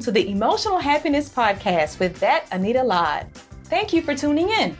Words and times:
to 0.00 0.10
the 0.10 0.30
Emotional 0.30 0.78
Happiness 0.78 1.28
Podcast 1.28 1.98
with 1.98 2.18
that 2.20 2.46
Anita 2.52 2.82
Lod. 2.82 3.26
Thank 3.64 3.92
you 3.92 4.00
for 4.00 4.14
tuning 4.14 4.48
in. 4.48 4.74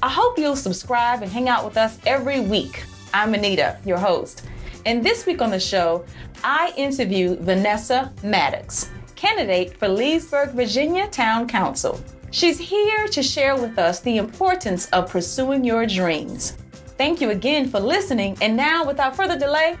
I 0.00 0.08
hope 0.08 0.38
you'll 0.38 0.54
subscribe 0.54 1.20
and 1.22 1.30
hang 1.30 1.48
out 1.48 1.64
with 1.64 1.76
us 1.76 1.98
every 2.06 2.40
week. 2.40 2.84
I'm 3.12 3.34
Anita, 3.34 3.76
your 3.84 3.98
host. 3.98 4.46
And 4.86 5.04
this 5.04 5.26
week 5.26 5.42
on 5.42 5.50
the 5.50 5.58
show, 5.58 6.04
I 6.44 6.72
interview 6.76 7.36
Vanessa 7.36 8.12
Maddox, 8.22 8.88
candidate 9.16 9.76
for 9.76 9.88
Leesburg, 9.88 10.50
Virginia 10.50 11.08
Town 11.08 11.48
Council. 11.48 12.00
She's 12.30 12.58
here 12.58 13.08
to 13.08 13.22
share 13.22 13.56
with 13.56 13.78
us 13.78 13.98
the 13.98 14.16
importance 14.16 14.88
of 14.90 15.10
pursuing 15.10 15.64
your 15.64 15.86
dreams. 15.86 16.56
Thank 16.96 17.20
you 17.20 17.30
again 17.30 17.68
for 17.68 17.80
listening. 17.80 18.38
And 18.40 18.56
now, 18.56 18.86
without 18.86 19.16
further 19.16 19.36
delay, 19.38 19.76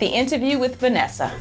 the 0.00 0.08
interview 0.08 0.58
with 0.58 0.76
Vanessa. 0.76 1.32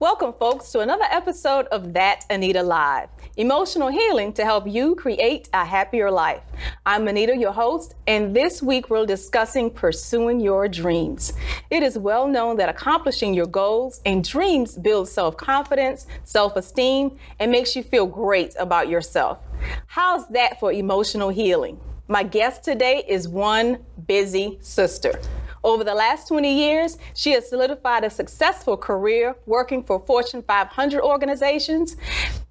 Welcome, 0.00 0.34
folks, 0.38 0.70
to 0.70 0.78
another 0.78 1.06
episode 1.10 1.66
of 1.72 1.92
That 1.94 2.24
Anita 2.30 2.62
Live 2.62 3.08
emotional 3.36 3.88
healing 3.88 4.32
to 4.34 4.44
help 4.44 4.68
you 4.68 4.94
create 4.94 5.48
a 5.52 5.64
happier 5.64 6.08
life. 6.08 6.42
I'm 6.86 7.08
Anita, 7.08 7.36
your 7.36 7.50
host, 7.50 7.96
and 8.06 8.34
this 8.34 8.62
week 8.62 8.90
we're 8.90 9.06
discussing 9.06 9.68
pursuing 9.72 10.38
your 10.38 10.68
dreams. 10.68 11.32
It 11.70 11.82
is 11.82 11.98
well 11.98 12.28
known 12.28 12.58
that 12.58 12.68
accomplishing 12.68 13.34
your 13.34 13.46
goals 13.46 14.00
and 14.06 14.22
dreams 14.22 14.78
builds 14.78 15.10
self 15.10 15.36
confidence, 15.36 16.06
self 16.22 16.54
esteem, 16.54 17.18
and 17.40 17.50
makes 17.50 17.74
you 17.74 17.82
feel 17.82 18.06
great 18.06 18.54
about 18.56 18.88
yourself. 18.88 19.40
How's 19.88 20.28
that 20.28 20.60
for 20.60 20.72
emotional 20.72 21.30
healing? 21.30 21.80
My 22.06 22.22
guest 22.22 22.62
today 22.62 23.02
is 23.08 23.26
one 23.26 23.84
busy 24.06 24.58
sister. 24.60 25.20
Over 25.64 25.84
the 25.84 25.94
last 25.94 26.28
20 26.28 26.52
years, 26.52 26.98
she 27.14 27.32
has 27.32 27.48
solidified 27.48 28.04
a 28.04 28.10
successful 28.10 28.76
career 28.76 29.36
working 29.46 29.82
for 29.82 30.00
Fortune 30.06 30.42
500 30.42 31.00
organizations, 31.02 31.96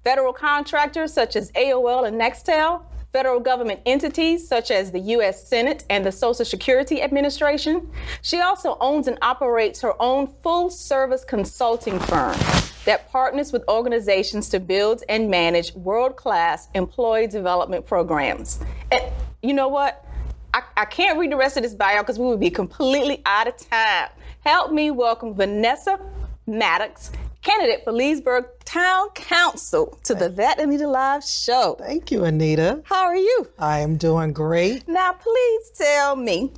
federal 0.04 0.32
contractors 0.32 1.12
such 1.12 1.36
as 1.36 1.50
AOL 1.52 2.06
and 2.06 2.20
Nextel, 2.20 2.82
federal 3.12 3.40
government 3.40 3.80
entities 3.86 4.46
such 4.46 4.70
as 4.70 4.92
the 4.92 5.00
U.S. 5.00 5.48
Senate 5.48 5.84
and 5.88 6.04
the 6.04 6.12
Social 6.12 6.44
Security 6.44 7.00
Administration. 7.02 7.90
She 8.22 8.40
also 8.40 8.76
owns 8.80 9.08
and 9.08 9.18
operates 9.22 9.80
her 9.80 10.00
own 10.00 10.28
full 10.42 10.70
service 10.70 11.24
consulting 11.24 11.98
firm 12.00 12.36
that 12.84 13.10
partners 13.10 13.52
with 13.52 13.64
organizations 13.68 14.48
to 14.50 14.60
build 14.60 15.02
and 15.08 15.30
manage 15.30 15.74
world 15.74 16.16
class 16.16 16.68
employee 16.74 17.26
development 17.26 17.86
programs. 17.86 18.60
And 18.92 19.04
you 19.42 19.54
know 19.54 19.68
what? 19.68 20.04
I, 20.54 20.62
I 20.76 20.84
can't 20.86 21.18
read 21.18 21.30
the 21.32 21.36
rest 21.36 21.56
of 21.56 21.62
this 21.62 21.74
bio 21.74 22.02
because 22.02 22.18
we 22.18 22.26
would 22.26 22.40
be 22.40 22.50
completely 22.50 23.22
out 23.26 23.46
of 23.48 23.56
time. 23.56 24.08
Help 24.44 24.72
me 24.72 24.90
welcome 24.90 25.34
Vanessa 25.34 25.98
Maddox, 26.46 27.10
candidate 27.42 27.84
for 27.84 27.92
Leesburg 27.92 28.46
Town 28.64 29.08
Council, 29.10 29.98
to 30.04 30.14
the 30.14 30.28
That 30.30 30.58
Anita 30.58 30.86
Live 30.88 31.22
show. 31.24 31.76
Thank 31.78 32.10
you, 32.10 32.24
Anita. 32.24 32.80
How 32.84 33.04
are 33.04 33.16
you? 33.16 33.48
I 33.58 33.80
am 33.80 33.96
doing 33.96 34.32
great. 34.32 34.88
Now, 34.88 35.12
please 35.12 35.70
tell 35.74 36.16
me 36.16 36.50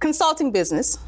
consulting 0.00 0.52
business, 0.52 0.98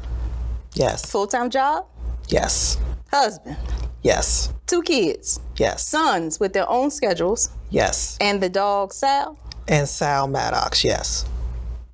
Yes. 0.73 1.09
full 1.09 1.27
time 1.27 1.49
job, 1.49 1.85
Yes. 2.27 2.77
husband, 3.11 3.55
Yes. 4.03 4.51
two 4.67 4.81
kids, 4.81 5.39
Yes. 5.55 5.87
sons 5.87 6.39
with 6.39 6.51
their 6.53 6.69
own 6.69 6.91
schedules, 6.91 7.49
Yes. 7.69 8.17
and 8.19 8.41
the 8.43 8.49
dog 8.49 8.93
Sal. 8.93 9.37
And 9.67 9.87
Sal 9.87 10.27
Maddox, 10.27 10.83
yes. 10.83 11.25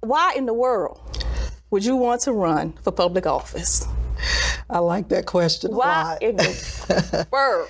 Why 0.02 0.34
in 0.36 0.46
the 0.46 0.54
world 0.54 1.26
would 1.70 1.84
you 1.86 1.96
want 1.96 2.22
to 2.22 2.32
run 2.32 2.74
for 2.84 2.92
public 2.92 3.26
office? 3.26 3.86
I 4.70 4.80
like 4.80 5.10
that 5.10 5.26
question 5.26 5.74
a 5.74 5.76
Why 5.78 6.04
lot. 6.04 6.24
in 6.24 6.38
the 6.38 7.28
world? 7.32 7.70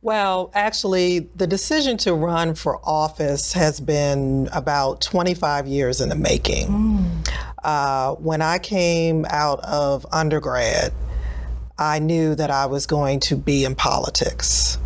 Well, 0.00 0.50
actually, 0.54 1.28
the 1.34 1.46
decision 1.46 1.96
to 1.98 2.14
run 2.14 2.54
for 2.54 2.78
office 2.84 3.52
has 3.52 3.80
been 3.80 4.48
about 4.52 5.00
25 5.00 5.66
years 5.66 6.00
in 6.00 6.08
the 6.08 6.14
making. 6.14 7.24
Uh, 7.64 8.14
when 8.14 8.40
I 8.40 8.58
came 8.58 9.26
out 9.28 9.60
of 9.60 10.06
undergrad, 10.12 10.92
I 11.78 11.98
knew 11.98 12.34
that 12.36 12.50
I 12.50 12.66
was 12.66 12.86
going 12.86 13.20
to 13.20 13.36
be 13.36 13.64
in 13.64 13.74
politics. 13.74 14.78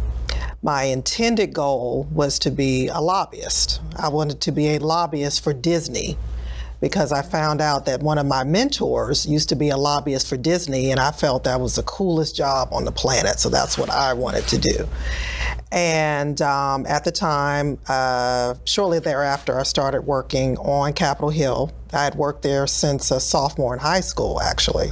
My 0.65 0.85
intended 0.85 1.53
goal 1.53 2.07
was 2.13 2.39
to 2.41 2.51
be 2.53 2.87
a 2.87 3.01
lobbyist. 3.01 3.81
I 3.97 4.09
wanted 4.09 4.41
to 4.43 4.53
be 4.53 4.77
a 4.77 4.79
lobbyist 4.79 5.43
for 5.43 5.53
Disney 5.53 6.17
because 6.81 7.11
I 7.11 7.23
found 7.23 7.61
out 7.61 7.87
that 7.87 8.01
one 8.01 8.17
of 8.17 8.27
my 8.27 8.45
mentors 8.45 9.27
used 9.27 9.49
to 9.49 9.57
be 9.57 9.71
a 9.71 9.77
lobbyist 9.77 10.29
for 10.29 10.37
Disney, 10.37 10.93
and 10.93 11.01
I 11.01 11.11
felt 11.11 11.45
that 11.45 11.61
was 11.61 11.75
the 11.75 11.83
coolest 11.83 12.37
job 12.37 12.69
on 12.73 12.85
the 12.85 12.93
planet. 12.93 13.41
So 13.41 13.49
that's 13.49 13.77
what 13.77 13.91
I 13.91 14.13
wanted 14.13 14.47
to 14.49 14.59
do. 14.59 14.89
And 15.73 16.41
um, 16.43 16.87
at 16.87 17.03
the 17.03 17.13
time, 17.13 17.79
uh, 17.89 18.55
shortly 18.65 19.01
thereafter, 19.01 19.59
I 19.59 19.65
started 19.65 20.03
working 20.03 20.59
on 20.59 20.93
Capitol 20.93 21.31
Hill. 21.31 21.73
I 21.93 22.05
had 22.05 22.15
worked 22.15 22.43
there 22.43 22.69
since 22.69 23.11
a 23.11 23.19
sophomore 23.19 23.75
in 23.75 23.81
high 23.81 24.01
school, 24.01 24.41
actually. 24.41 24.91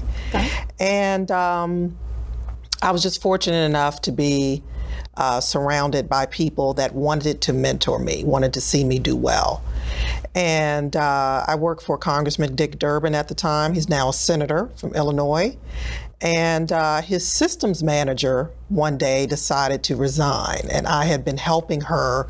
And 0.81 1.31
um, 1.31 1.97
I 2.83 2.91
was 2.91 3.05
just 3.05 3.23
fortunate 3.23 3.67
enough 3.67 4.01
to 4.03 4.13
be 4.13 4.65
uh, 5.21 5.39
surrounded 5.39 6.09
by 6.09 6.25
people 6.25 6.73
that 6.73 6.95
wanted 6.95 7.43
to 7.43 7.53
mentor 7.53 7.99
me, 7.99 8.25
wanted 8.25 8.55
to 8.55 8.61
see 8.61 8.85
me 8.85 8.99
do 8.99 9.15
well. 9.15 9.63
And 10.35 10.97
uh, 10.97 11.45
I 11.47 11.57
worked 11.57 11.83
for 11.83 11.99
Congressman 11.99 12.57
Dick 12.57 12.79
Durbin 12.79 13.15
at 13.15 13.29
the 13.29 13.35
time. 13.35 13.75
He's 13.75 13.89
now 13.89 14.09
a 14.09 14.15
senator 14.15 14.71
from 14.77 14.95
Illinois. 14.95 15.59
And 16.23 16.73
uh, 16.73 17.03
his 17.03 17.29
systems 17.29 17.83
manager 17.83 18.51
one 18.71 18.97
day 18.97 19.27
decided 19.27 19.83
to 19.85 19.97
resign. 19.97 20.63
And 20.73 20.87
I 20.87 21.05
had 21.05 21.23
been 21.23 21.37
helping 21.37 21.83
her 21.83 22.27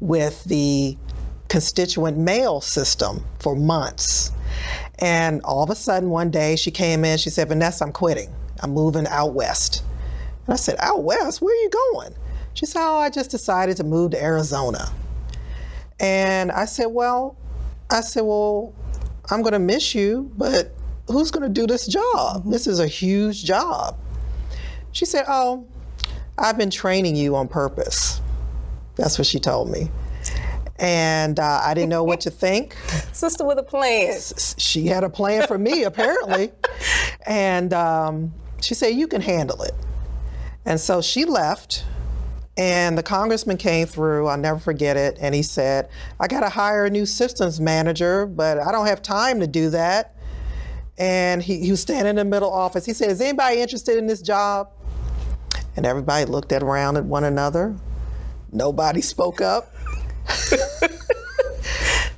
with 0.00 0.44
the 0.44 0.98
constituent 1.48 2.18
mail 2.18 2.60
system 2.60 3.24
for 3.38 3.56
months. 3.56 4.32
And 4.98 5.40
all 5.44 5.62
of 5.62 5.70
a 5.70 5.74
sudden, 5.74 6.10
one 6.10 6.30
day, 6.30 6.56
she 6.56 6.70
came 6.70 7.06
in, 7.06 7.16
she 7.16 7.30
said, 7.30 7.48
Vanessa, 7.48 7.84
I'm 7.84 7.92
quitting. 7.92 8.30
I'm 8.60 8.72
moving 8.72 9.06
out 9.06 9.32
west. 9.32 9.82
And 10.46 10.52
I 10.52 10.56
said, 10.56 10.76
Out 10.78 11.04
west? 11.04 11.40
Where 11.40 11.54
are 11.54 11.62
you 11.62 11.70
going? 11.70 12.14
She 12.54 12.66
said, 12.66 12.80
Oh, 12.82 12.98
I 12.98 13.10
just 13.10 13.30
decided 13.30 13.76
to 13.78 13.84
move 13.84 14.12
to 14.12 14.22
Arizona. 14.22 14.90
And 16.00 16.50
I 16.52 16.64
said, 16.64 16.86
Well, 16.86 17.36
I 17.90 18.00
said, 18.00 18.22
Well, 18.22 18.72
I'm 19.30 19.42
going 19.42 19.52
to 19.52 19.58
miss 19.58 19.94
you, 19.94 20.30
but 20.36 20.72
who's 21.08 21.30
going 21.30 21.42
to 21.42 21.48
do 21.48 21.66
this 21.66 21.86
job? 21.86 22.50
This 22.50 22.66
is 22.66 22.80
a 22.80 22.86
huge 22.86 23.44
job. 23.44 23.98
She 24.92 25.04
said, 25.04 25.24
Oh, 25.28 25.66
I've 26.38 26.56
been 26.58 26.70
training 26.70 27.16
you 27.16 27.36
on 27.36 27.48
purpose. 27.48 28.20
That's 28.96 29.18
what 29.18 29.26
she 29.26 29.38
told 29.38 29.70
me. 29.70 29.90
And 30.78 31.38
uh, 31.38 31.60
I 31.64 31.74
didn't 31.74 31.90
know 31.90 32.02
what 32.02 32.20
to 32.22 32.30
think. 32.30 32.74
Sister 33.12 33.44
with 33.44 33.58
a 33.58 33.62
plan. 33.62 34.18
She 34.58 34.86
had 34.86 35.04
a 35.04 35.10
plan 35.10 35.46
for 35.46 35.58
me, 35.58 35.84
apparently. 35.84 36.52
And 37.26 37.72
um, 37.72 38.34
she 38.60 38.74
said, 38.74 38.88
You 38.88 39.08
can 39.08 39.22
handle 39.22 39.62
it. 39.62 39.72
And 40.66 40.78
so 40.78 41.00
she 41.00 41.24
left. 41.24 41.82
And 42.56 42.96
the 42.96 43.02
congressman 43.02 43.56
came 43.56 43.86
through, 43.86 44.28
I'll 44.28 44.38
never 44.38 44.60
forget 44.60 44.96
it, 44.96 45.18
and 45.20 45.34
he 45.34 45.42
said, 45.42 45.88
I 46.20 46.28
got 46.28 46.40
to 46.40 46.48
hire 46.48 46.84
a 46.84 46.90
new 46.90 47.04
systems 47.04 47.60
manager, 47.60 48.26
but 48.26 48.60
I 48.60 48.70
don't 48.70 48.86
have 48.86 49.02
time 49.02 49.40
to 49.40 49.48
do 49.48 49.70
that. 49.70 50.14
And 50.96 51.42
he, 51.42 51.58
he 51.58 51.72
was 51.72 51.80
standing 51.80 52.10
in 52.10 52.16
the 52.16 52.24
middle 52.24 52.52
office. 52.52 52.86
He 52.86 52.92
said, 52.92 53.10
Is 53.10 53.20
anybody 53.20 53.60
interested 53.60 53.98
in 53.98 54.06
this 54.06 54.22
job? 54.22 54.70
And 55.76 55.84
everybody 55.84 56.24
looked 56.30 56.52
at 56.52 56.62
around 56.62 56.96
at 56.96 57.04
one 57.04 57.24
another. 57.24 57.74
Nobody 58.52 59.00
spoke 59.02 59.40
up. 59.40 59.74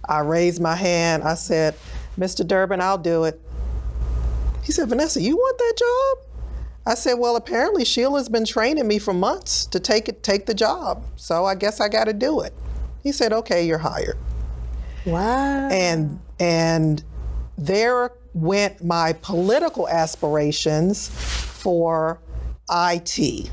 I 0.08 0.20
raised 0.20 0.60
my 0.60 0.74
hand. 0.74 1.22
I 1.24 1.34
said, 1.34 1.74
Mr. 2.18 2.46
Durbin, 2.46 2.82
I'll 2.82 2.98
do 2.98 3.24
it. 3.24 3.40
He 4.62 4.72
said, 4.72 4.88
Vanessa, 4.88 5.20
you 5.20 5.36
want 5.36 5.58
that 5.58 5.74
job? 5.78 6.25
I 6.86 6.94
said, 6.94 7.14
well, 7.14 7.34
apparently 7.34 7.84
Sheila's 7.84 8.28
been 8.28 8.44
training 8.44 8.86
me 8.86 9.00
for 9.00 9.12
months 9.12 9.66
to 9.66 9.80
take 9.80 10.08
it, 10.08 10.22
take 10.22 10.46
the 10.46 10.54
job. 10.54 11.02
So 11.16 11.44
I 11.44 11.56
guess 11.56 11.80
I 11.80 11.88
got 11.88 12.04
to 12.04 12.12
do 12.12 12.40
it. 12.40 12.54
He 13.02 13.10
said, 13.10 13.32
okay, 13.32 13.66
you're 13.66 13.78
hired. 13.78 14.16
Wow. 15.04 15.68
And 15.68 16.20
and 16.38 17.02
there 17.58 18.12
went 18.34 18.84
my 18.84 19.14
political 19.14 19.88
aspirations 19.88 21.08
for 21.08 22.20
IT. 22.70 23.50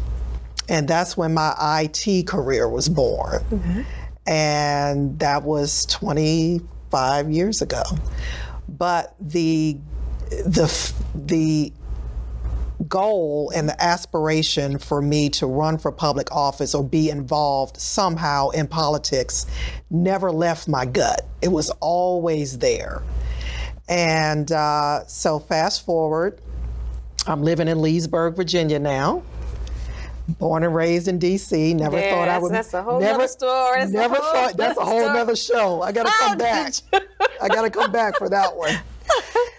And 0.70 0.88
that's 0.88 1.18
when 1.18 1.34
my 1.34 1.56
IT 1.84 2.28
career 2.28 2.70
was 2.70 2.88
born. 2.90 3.44
Mm-hmm. 3.50 3.82
And 4.28 5.20
that 5.20 5.44
was 5.44 5.86
25 5.88 7.32
years 7.32 7.62
ago. 7.62 7.84
But 8.70 9.16
the 9.20 9.78
the 10.30 10.94
the 11.14 11.74
goal 12.88 13.52
and 13.56 13.68
the 13.70 13.82
aspiration 13.84 14.78
for 14.78 15.02
me 15.02 15.30
to 15.30 15.46
run 15.46 15.78
for 15.78 15.92
public 15.92 16.32
office 16.32 16.74
or 16.76 16.84
be 16.84 17.10
involved 17.10 17.78
somehow 17.80 18.50
in 18.50 18.68
politics 18.68 19.46
never 19.90 20.32
left 20.32 20.68
my 20.68 20.86
gut. 20.86 21.26
It 21.42 21.50
was 21.50 21.70
always 21.80 22.58
there. 22.60 23.02
And 23.90 24.52
uh, 24.52 25.06
so, 25.08 25.40
fast 25.40 25.86
forward, 25.86 26.40
I'm 27.28 27.44
living 27.44 27.68
in 27.68 27.82
Leesburg, 27.82 28.36
Virginia 28.36 28.80
now. 28.80 29.24
Born 30.40 30.64
and 30.64 30.74
raised 30.74 31.10
in 31.10 31.20
D.C. 31.20 31.74
Never 31.74 31.98
Yes, 31.98 32.14
thought 32.14 32.30
I 32.30 32.40
would. 32.40 32.52
that's 32.54 32.74
a 32.74 32.82
whole 32.82 33.02
never, 33.02 33.28
story. 33.28 33.80
That's 33.82 33.92
never 33.92 34.16
thought. 34.16 34.56
That's 34.56 34.78
a 34.78 34.86
whole 34.86 35.04
other 35.10 35.36
show. 35.36 35.82
I 35.82 35.92
got 35.92 36.06
to 36.06 36.12
Oh, 36.14 36.28
come 36.30 36.38
back. 36.38 36.74
I 37.42 37.50
got 37.50 37.64
to 37.64 37.70
come 37.70 37.92
back 37.92 38.18
for 38.18 38.30
that 38.30 38.56
one. 38.56 38.74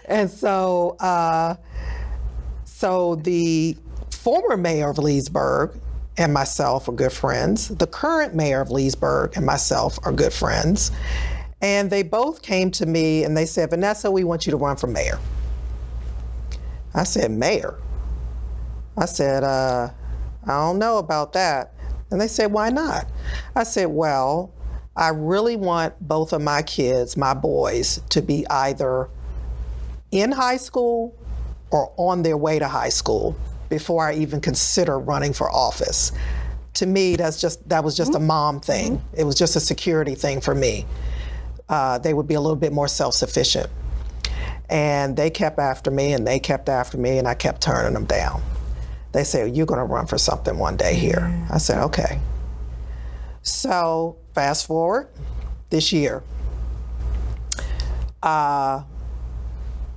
And 0.07 0.29
so, 0.29 0.95
uh, 0.99 1.55
so 2.75 3.15
the 3.15 3.77
former 4.11 4.57
mayor 4.57 4.89
of 4.89 4.97
Leesburg 4.97 5.79
and 6.17 6.33
myself 6.33 6.89
are 6.89 6.91
good 6.91 7.13
friends. 7.13 7.69
The 7.69 7.87
current 7.87 8.35
mayor 8.35 8.59
of 8.59 8.69
Leesburg 8.69 9.37
and 9.37 9.45
myself 9.45 9.97
are 10.03 10.11
good 10.11 10.33
friends. 10.33 10.91
And 11.61 11.89
they 11.89 12.03
both 12.03 12.41
came 12.41 12.69
to 12.71 12.85
me 12.85 13.23
and 13.23 13.37
they 13.37 13.45
said, 13.45 13.69
Vanessa, 13.69 14.11
we 14.11 14.25
want 14.25 14.45
you 14.45 14.51
to 14.51 14.57
run 14.57 14.75
for 14.75 14.87
mayor. 14.87 15.19
I 16.93 17.05
said, 17.05 17.31
Mayor? 17.31 17.79
I 18.97 19.05
said, 19.05 19.45
uh, 19.45 19.89
I 20.43 20.47
don't 20.47 20.77
know 20.77 20.97
about 20.97 21.31
that. 21.31 21.73
And 22.11 22.19
they 22.19 22.27
said, 22.27 22.51
Why 22.51 22.71
not? 22.71 23.07
I 23.55 23.63
said, 23.63 23.85
Well, 23.85 24.53
I 24.97 25.09
really 25.09 25.55
want 25.55 25.93
both 26.05 26.33
of 26.33 26.41
my 26.41 26.61
kids, 26.61 27.15
my 27.15 27.33
boys, 27.33 28.01
to 28.09 28.21
be 28.21 28.45
either 28.49 29.09
in 30.11 30.33
high 30.33 30.57
school 30.57 31.15
or 31.71 31.91
on 31.97 32.21
their 32.23 32.37
way 32.37 32.59
to 32.59 32.67
high 32.67 32.89
school 32.89 33.35
before 33.69 34.07
I 34.07 34.13
even 34.15 34.41
consider 34.41 34.99
running 34.99 35.33
for 35.33 35.49
office. 35.51 36.11
To 36.75 36.85
me, 36.85 37.15
that's 37.15 37.39
just 37.39 37.67
that 37.69 37.83
was 37.83 37.95
just 37.95 38.15
a 38.15 38.19
mom 38.19 38.59
thing. 38.59 39.01
It 39.13 39.23
was 39.23 39.35
just 39.35 39.55
a 39.55 39.59
security 39.59 40.15
thing 40.15 40.41
for 40.41 40.53
me. 40.53 40.85
Uh, 41.67 41.97
they 41.97 42.13
would 42.13 42.27
be 42.27 42.35
a 42.35 42.41
little 42.41 42.55
bit 42.55 42.73
more 42.73 42.87
self-sufficient. 42.87 43.69
And 44.69 45.15
they 45.15 45.29
kept 45.29 45.59
after 45.59 45.91
me, 45.91 46.13
and 46.13 46.25
they 46.25 46.39
kept 46.39 46.69
after 46.69 46.97
me, 46.97 47.17
and 47.17 47.27
I 47.27 47.33
kept 47.35 47.61
turning 47.61 47.93
them 47.93 48.05
down. 48.05 48.41
They 49.11 49.23
said, 49.23 49.55
"You're 49.55 49.65
going 49.65 49.79
to 49.79 49.85
run 49.85 50.05
for 50.05 50.17
something 50.17 50.57
one 50.57 50.75
day 50.75 50.95
here." 50.95 51.31
I 51.49 51.59
said, 51.59 51.81
"Okay." 51.83 52.19
So 53.41 54.17
fast 54.33 54.67
forward 54.67 55.07
this 55.69 55.93
year. 55.93 56.23
Uh, 58.21 58.83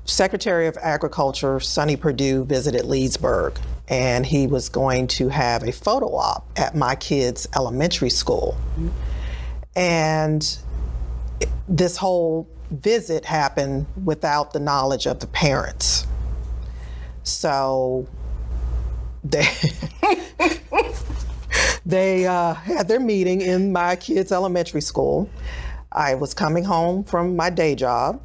Secretary 0.08 0.66
of 0.66 0.76
Agriculture 0.78 1.60
Sonny 1.60 1.94
Perdue 1.94 2.44
visited 2.44 2.84
Leesburg, 2.86 3.58
and 3.88 4.24
he 4.24 4.46
was 4.46 4.70
going 4.70 5.06
to 5.06 5.28
have 5.28 5.62
a 5.62 5.70
photo 5.70 6.14
op 6.14 6.48
at 6.56 6.74
my 6.74 6.94
kids' 6.94 7.46
elementary 7.54 8.08
school. 8.08 8.56
And 9.76 10.58
this 11.68 11.98
whole 11.98 12.48
visit 12.70 13.26
happened 13.26 13.86
without 14.02 14.52
the 14.52 14.60
knowledge 14.60 15.06
of 15.06 15.20
the 15.20 15.26
parents. 15.26 16.06
So 17.22 18.08
they 19.22 19.46
they 21.86 22.26
uh, 22.26 22.54
had 22.54 22.88
their 22.88 23.00
meeting 23.00 23.42
in 23.42 23.72
my 23.72 23.96
kids' 23.96 24.32
elementary 24.32 24.80
school. 24.80 25.28
I 25.92 26.14
was 26.14 26.32
coming 26.32 26.64
home 26.64 27.04
from 27.04 27.36
my 27.36 27.50
day 27.50 27.74
job, 27.74 28.20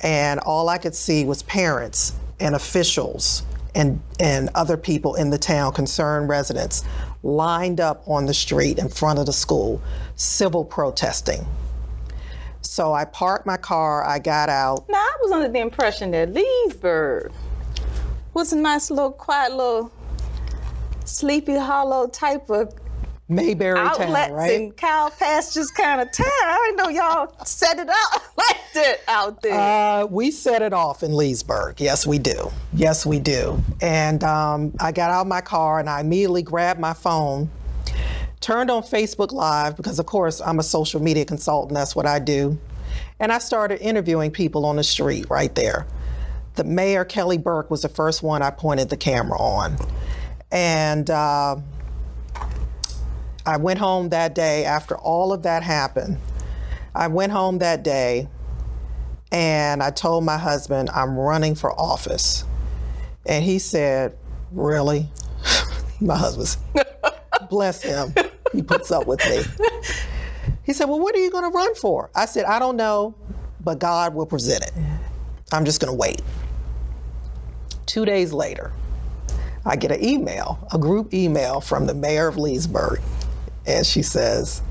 and 0.00 0.40
all 0.40 0.68
I 0.68 0.78
could 0.78 0.94
see 0.94 1.24
was 1.24 1.42
parents 1.42 2.14
and 2.38 2.54
officials 2.54 3.42
and, 3.74 4.00
and 4.18 4.50
other 4.54 4.76
people 4.76 5.14
in 5.14 5.30
the 5.30 5.38
town, 5.38 5.72
concerned 5.72 6.28
residents, 6.28 6.84
lined 7.22 7.80
up 7.80 8.02
on 8.08 8.26
the 8.26 8.34
street 8.34 8.78
in 8.78 8.88
front 8.88 9.18
of 9.18 9.26
the 9.26 9.32
school, 9.32 9.80
civil 10.16 10.64
protesting. 10.64 11.46
So 12.62 12.92
I 12.92 13.04
parked 13.04 13.46
my 13.46 13.56
car, 13.56 14.04
I 14.04 14.18
got 14.18 14.48
out. 14.48 14.88
Now, 14.88 14.98
I 14.98 15.16
was 15.22 15.32
under 15.32 15.48
the 15.48 15.60
impression 15.60 16.10
that 16.12 16.32
Leesburg 16.32 17.32
was 18.34 18.52
a 18.52 18.56
nice 18.56 18.90
little, 18.90 19.12
quiet 19.12 19.52
little, 19.52 19.92
sleepy 21.04 21.56
hollow 21.56 22.06
type 22.06 22.48
of 22.50 22.74
Mayberry 23.30 23.78
outlets 23.78 24.28
Town, 24.28 24.32
right? 24.32 24.60
and 24.60 24.76
cow 24.76 25.10
pastures 25.16 25.70
kind 25.70 26.00
of 26.00 26.10
town. 26.10 26.26
I 26.26 26.64
didn't 26.66 26.76
know 26.76 26.88
y'all 26.88 27.44
set 27.44 27.78
it 27.78 27.88
up 27.88 28.22
like 28.36 28.58
that 28.74 29.00
out 29.06 29.40
there. 29.40 29.58
Uh, 29.58 30.06
we 30.06 30.32
set 30.32 30.62
it 30.62 30.72
off 30.72 31.02
in 31.04 31.14
Leesburg. 31.14 31.80
Yes, 31.80 32.06
we 32.06 32.18
do. 32.18 32.50
Yes, 32.72 33.06
we 33.06 33.20
do. 33.20 33.62
And 33.80 34.24
um, 34.24 34.74
I 34.80 34.90
got 34.90 35.10
out 35.10 35.22
of 35.22 35.26
my 35.28 35.40
car 35.40 35.78
and 35.78 35.88
I 35.88 36.00
immediately 36.00 36.42
grabbed 36.42 36.80
my 36.80 36.92
phone, 36.92 37.48
turned 38.40 38.70
on 38.70 38.82
Facebook 38.82 39.30
Live 39.30 39.76
because, 39.76 40.00
of 40.00 40.06
course, 40.06 40.40
I'm 40.40 40.58
a 40.58 40.64
social 40.64 41.00
media 41.00 41.24
consultant. 41.24 41.74
That's 41.74 41.94
what 41.94 42.06
I 42.06 42.18
do. 42.18 42.58
And 43.20 43.30
I 43.30 43.38
started 43.38 43.80
interviewing 43.80 44.32
people 44.32 44.66
on 44.66 44.76
the 44.76 44.84
street 44.84 45.30
right 45.30 45.54
there. 45.54 45.86
The 46.56 46.64
mayor, 46.64 47.04
Kelly 47.04 47.38
Burke, 47.38 47.70
was 47.70 47.82
the 47.82 47.88
first 47.88 48.24
one 48.24 48.42
I 48.42 48.50
pointed 48.50 48.88
the 48.88 48.96
camera 48.96 49.38
on. 49.38 49.76
And 50.50 51.08
uh, 51.08 51.56
I 53.46 53.56
went 53.56 53.78
home 53.78 54.10
that 54.10 54.34
day 54.34 54.64
after 54.64 54.96
all 54.96 55.32
of 55.32 55.42
that 55.44 55.62
happened. 55.62 56.18
I 56.94 57.06
went 57.06 57.32
home 57.32 57.58
that 57.58 57.82
day 57.82 58.28
and 59.32 59.82
I 59.82 59.90
told 59.90 60.24
my 60.24 60.36
husband, 60.36 60.90
I'm 60.90 61.16
running 61.16 61.54
for 61.54 61.72
office. 61.78 62.44
And 63.26 63.44
he 63.44 63.58
said, 63.58 64.16
Really? 64.50 65.08
my 66.00 66.16
husband, 66.16 66.56
bless 67.50 67.82
him, 67.82 68.12
he 68.52 68.62
puts 68.62 68.90
up 68.90 69.06
with 69.06 69.20
me. 69.26 69.42
He 70.62 70.72
said, 70.72 70.88
Well, 70.88 71.00
what 71.00 71.14
are 71.14 71.18
you 71.18 71.30
going 71.30 71.44
to 71.44 71.56
run 71.56 71.74
for? 71.74 72.10
I 72.14 72.26
said, 72.26 72.44
I 72.44 72.58
don't 72.58 72.76
know, 72.76 73.14
but 73.60 73.78
God 73.78 74.14
will 74.14 74.26
present 74.26 74.64
it. 74.64 74.72
I'm 75.52 75.64
just 75.64 75.80
going 75.80 75.92
to 75.92 75.96
wait. 75.96 76.22
Two 77.86 78.04
days 78.04 78.32
later, 78.32 78.72
I 79.64 79.76
get 79.76 79.92
an 79.92 80.04
email, 80.04 80.58
a 80.72 80.78
group 80.78 81.12
email 81.12 81.60
from 81.60 81.86
the 81.86 81.94
mayor 81.94 82.28
of 82.28 82.36
Leesburg. 82.36 83.00
And 83.66 83.86
she 83.86 84.02
says, 84.02 84.62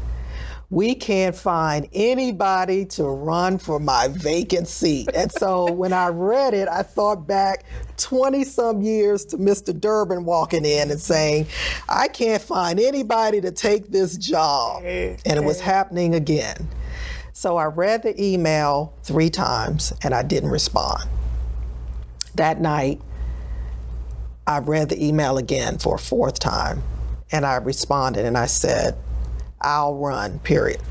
we 0.71 0.94
can't 0.94 1.36
find 1.36 1.88
anybody 1.94 2.86
to 2.86 3.03
run 3.03 3.57
for 3.57 3.80
my 3.80 4.08
vacant 4.08 4.67
seat. 4.67 5.10
And 5.15 5.31
so 5.31 5.72
when 5.72 5.93
I 5.93 6.10
read 6.10 6.53
it, 6.53 6.67
I 6.67 6.84
thought 6.84 7.27
back 7.27 7.65
20 7.98 8.43
some 8.43 8.81
years 8.81 9.25
to 9.25 9.38
Mr. 9.38 9.77
Durbin 9.77 10.25
walking 10.25 10.65
in 10.65 10.91
and 10.91 11.00
saying, 11.00 11.48
I 11.88 12.08
can't 12.08 12.41
find 12.41 12.79
anybody 12.79 13.41
to 13.41 13.51
take 13.51 13.88
this 13.88 14.15
job. 14.15 14.84
And 14.84 15.19
it 15.25 15.43
was 15.43 15.60
happening 15.60 16.13
again. 16.13 16.69
So 17.34 17.58
I 17.58 17.65
read 17.65 18.03
the 18.03 18.22
email 18.22 18.93
three 19.03 19.31
times 19.31 19.91
and 20.03 20.13
I 20.13 20.22
didn't 20.22 20.50
respond. 20.51 21.10
That 22.36 22.62
night, 22.62 23.01
I 24.46 24.60
read 24.60 24.89
the 24.89 25.03
email 25.03 25.38
again 25.38 25.79
for 25.79 25.96
a 25.96 26.00
fourth 26.00 26.39
time 26.39 26.84
and 27.31 27.45
I 27.45 27.55
responded 27.57 28.25
and 28.25 28.38
I 28.38 28.45
said, 28.45 28.98
I'll 29.62 29.95
run, 29.95 30.39
period. 30.39 30.81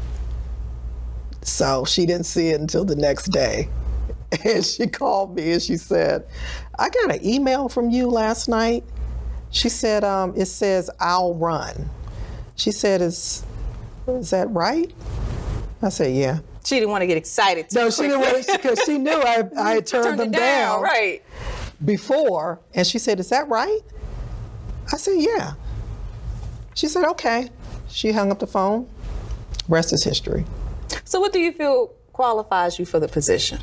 So 1.43 1.85
she 1.85 2.07
didn't 2.07 2.27
see 2.27 2.51
it 2.51 2.61
until 2.61 2.85
the 2.85 2.97
next 2.97 3.29
day. 3.29 3.69
And 4.45 4.63
she 4.63 4.87
called 4.87 5.35
me 5.35 5.53
and 5.53 5.63
she 5.63 5.79
said, 5.79 6.27
I 6.79 6.91
got 6.91 7.15
an 7.15 7.27
email 7.27 7.71
from 7.71 7.89
you 7.89 8.09
last 8.09 8.47
night. 8.47 8.85
She 9.51 9.71
said, 9.71 10.05
um, 10.05 10.35
it 10.37 10.45
says, 10.45 10.91
I'll 11.01 11.33
run. 11.35 11.89
She 12.55 12.71
said, 12.71 13.01
is, 13.01 13.43
is 14.07 14.29
that 14.29 14.51
right? 14.51 14.93
I 15.81 15.89
said, 15.89 16.15
yeah. 16.15 16.41
she 16.63 16.75
didn't 16.75 16.91
want 16.91 17.01
to 17.01 17.07
get 17.07 17.17
excited. 17.17 17.71
Too 17.71 17.79
No, 17.79 17.89
she 17.89 18.03
didn't 18.03 18.21
want 18.21 18.45
to, 18.45 18.53
because 18.53 18.83
she 18.85 18.99
knew 18.99 19.13
I, 19.19 19.49
I 19.59 19.71
had 19.77 19.87
turned, 19.87 20.05
Turned 20.05 20.21
them 20.21 20.31
down, 20.33 20.43
down 20.43 20.83
right? 20.83 21.23
before. 21.87 22.61
And 22.75 22.87
she 22.87 22.99
said, 22.99 23.21
Is 23.21 23.31
that 23.31 23.49
right? 23.49 23.81
I 24.93 24.99
said, 24.99 25.15
Yeah. 25.23 25.55
She 26.79 26.87
said, 26.87 27.05
Okay. 27.05 27.49
She 27.89 28.13
hung 28.13 28.31
up 28.31 28.39
the 28.39 28.47
phone. 28.47 28.89
Rest 29.69 29.93
is 29.93 30.05
history. 30.05 30.45
So, 31.03 31.19
what 31.19 31.33
do 31.33 31.41
you 31.41 31.51
feel 31.51 31.89
qualifies 32.13 32.79
you 32.79 32.85
for 32.85 33.01
the 33.01 33.09
position? 33.09 33.59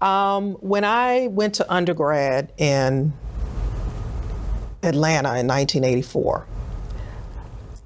Um, 0.00 0.54
when 0.54 0.82
I 0.82 1.28
went 1.28 1.54
to 1.56 1.72
undergrad 1.72 2.52
in 2.58 3.12
Atlanta 4.82 5.38
in 5.38 5.46
1984, 5.46 6.44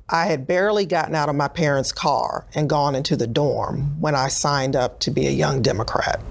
I 0.08 0.24
had 0.24 0.46
barely 0.46 0.86
gotten 0.86 1.14
out 1.14 1.28
of 1.28 1.34
my 1.36 1.48
parents' 1.48 1.92
car 1.92 2.46
and 2.54 2.70
gone 2.70 2.94
into 2.94 3.16
the 3.16 3.26
dorm 3.26 4.00
when 4.00 4.14
I 4.14 4.28
signed 4.28 4.76
up 4.76 5.00
to 5.00 5.10
be 5.10 5.26
a 5.26 5.30
young 5.30 5.60
Democrat. 5.60 6.22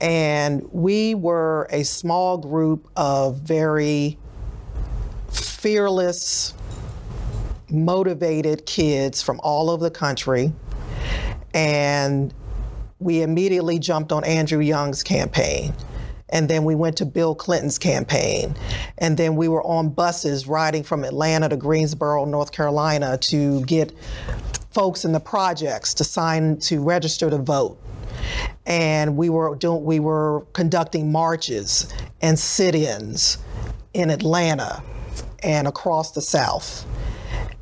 And 0.00 0.66
we 0.72 1.14
were 1.14 1.68
a 1.70 1.82
small 1.82 2.38
group 2.38 2.88
of 2.96 3.40
very 3.40 4.16
fearless, 5.30 6.54
motivated 7.74 8.66
kids 8.66 9.22
from 9.22 9.40
all 9.42 9.70
over 9.70 9.82
the 9.84 9.90
country. 9.90 10.52
And 11.52 12.32
we 12.98 13.22
immediately 13.22 13.78
jumped 13.78 14.12
on 14.12 14.24
Andrew 14.24 14.60
Young's 14.60 15.02
campaign. 15.02 15.74
And 16.30 16.48
then 16.48 16.64
we 16.64 16.74
went 16.74 16.96
to 16.96 17.06
Bill 17.06 17.34
Clinton's 17.34 17.78
campaign. 17.78 18.56
And 18.98 19.16
then 19.16 19.36
we 19.36 19.46
were 19.46 19.62
on 19.62 19.90
buses 19.90 20.46
riding 20.46 20.82
from 20.82 21.04
Atlanta 21.04 21.48
to 21.48 21.56
Greensboro, 21.56 22.24
North 22.24 22.50
Carolina 22.50 23.18
to 23.18 23.64
get 23.66 23.92
folks 24.72 25.04
in 25.04 25.12
the 25.12 25.20
projects 25.20 25.94
to 25.94 26.04
sign 26.04 26.58
to 26.58 26.82
register 26.82 27.30
to 27.30 27.38
vote. 27.38 27.78
And 28.66 29.16
we 29.16 29.28
were 29.28 29.54
doing 29.54 29.84
we 29.84 30.00
were 30.00 30.46
conducting 30.52 31.12
marches 31.12 31.92
and 32.20 32.38
sit-ins 32.38 33.38
in 33.92 34.10
Atlanta 34.10 34.82
and 35.42 35.68
across 35.68 36.12
the 36.12 36.22
South. 36.22 36.86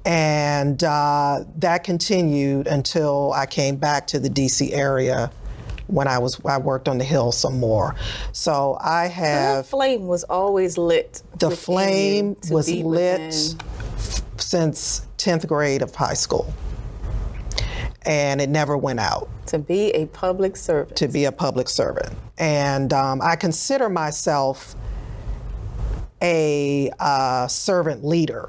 And 0.05 0.83
uh, 0.83 1.45
that 1.59 1.85
continued 1.85 2.67
until 2.67 3.33
I 3.33 3.47
came 3.47 3.77
back 3.77 4.07
to 4.09 4.19
the 4.19 4.29
DC 4.29 4.73
area 4.73 5.31
when 5.87 6.09
I 6.09 6.19
was 6.19 6.41
I 6.45 6.59
worked 6.59 6.89
on 6.89 6.99
the 6.99 7.05
Hill 7.05 7.33
some 7.33 7.61
more. 7.61 7.95
So 8.33 8.79
I 8.81 9.07
have 9.07 9.65
The 9.65 9.71
flame 9.71 10.07
was 10.07 10.25
always 10.25 10.79
lit. 10.79 11.23
the 11.39 11.51
flame 11.51 12.37
was 12.51 12.69
lit 12.71 12.85
within. 12.85 13.59
since 14.39 15.07
10th 15.19 15.47
grade 15.47 15.83
of 15.83 15.95
high 15.95 16.15
school. 16.15 16.53
And 18.05 18.41
it 18.41 18.49
never 18.49 18.77
went 18.77 18.99
out 18.99 19.29
to 19.47 19.59
be 19.61 19.93
a 19.93 20.07
public 20.07 20.57
servant. 20.57 20.97
to 20.97 21.07
be 21.07 21.27
a 21.27 21.33
public 21.33 21.69
servant. 21.69 22.13
And 22.39 22.93
um, 22.93 23.21
I 23.23 23.37
consider 23.37 23.89
myself 23.89 24.75
a 26.21 26.91
uh, 26.99 27.47
servant 27.47 28.05
leader. 28.05 28.49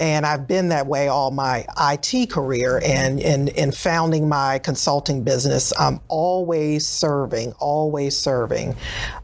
And 0.00 0.24
I've 0.24 0.48
been 0.48 0.70
that 0.70 0.86
way 0.86 1.08
all 1.08 1.30
my 1.30 1.66
IT 1.78 2.30
career 2.30 2.80
and 2.84 3.20
in, 3.20 3.48
in 3.48 3.70
founding 3.70 4.28
my 4.28 4.58
consulting 4.58 5.22
business. 5.22 5.72
I'm 5.78 6.00
always 6.08 6.86
serving, 6.86 7.52
always 7.58 8.16
serving. 8.16 8.74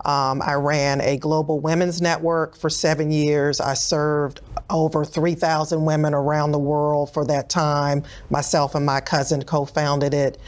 Um, 0.05 0.43
I 0.43 0.55
ran 0.55 1.01
a 1.01 1.17
global 1.17 1.61
women's 1.61 2.03
network 2.03 2.57
for 2.57 2.69
seven 2.69 3.11
years. 3.11 3.61
I 3.61 3.75
served 3.75 4.41
over 4.69 5.05
3,000 5.05 5.85
women 5.85 6.13
around 6.13 6.53
the 6.53 6.59
world 6.59 7.13
for 7.13 7.25
that 7.25 7.49
time. 7.49 8.03
Myself 8.31 8.75
and 8.75 8.85
my 8.85 9.01
cousin 9.01 9.43
co 9.43 9.65
founded 9.65 10.13
it. 10.13 10.39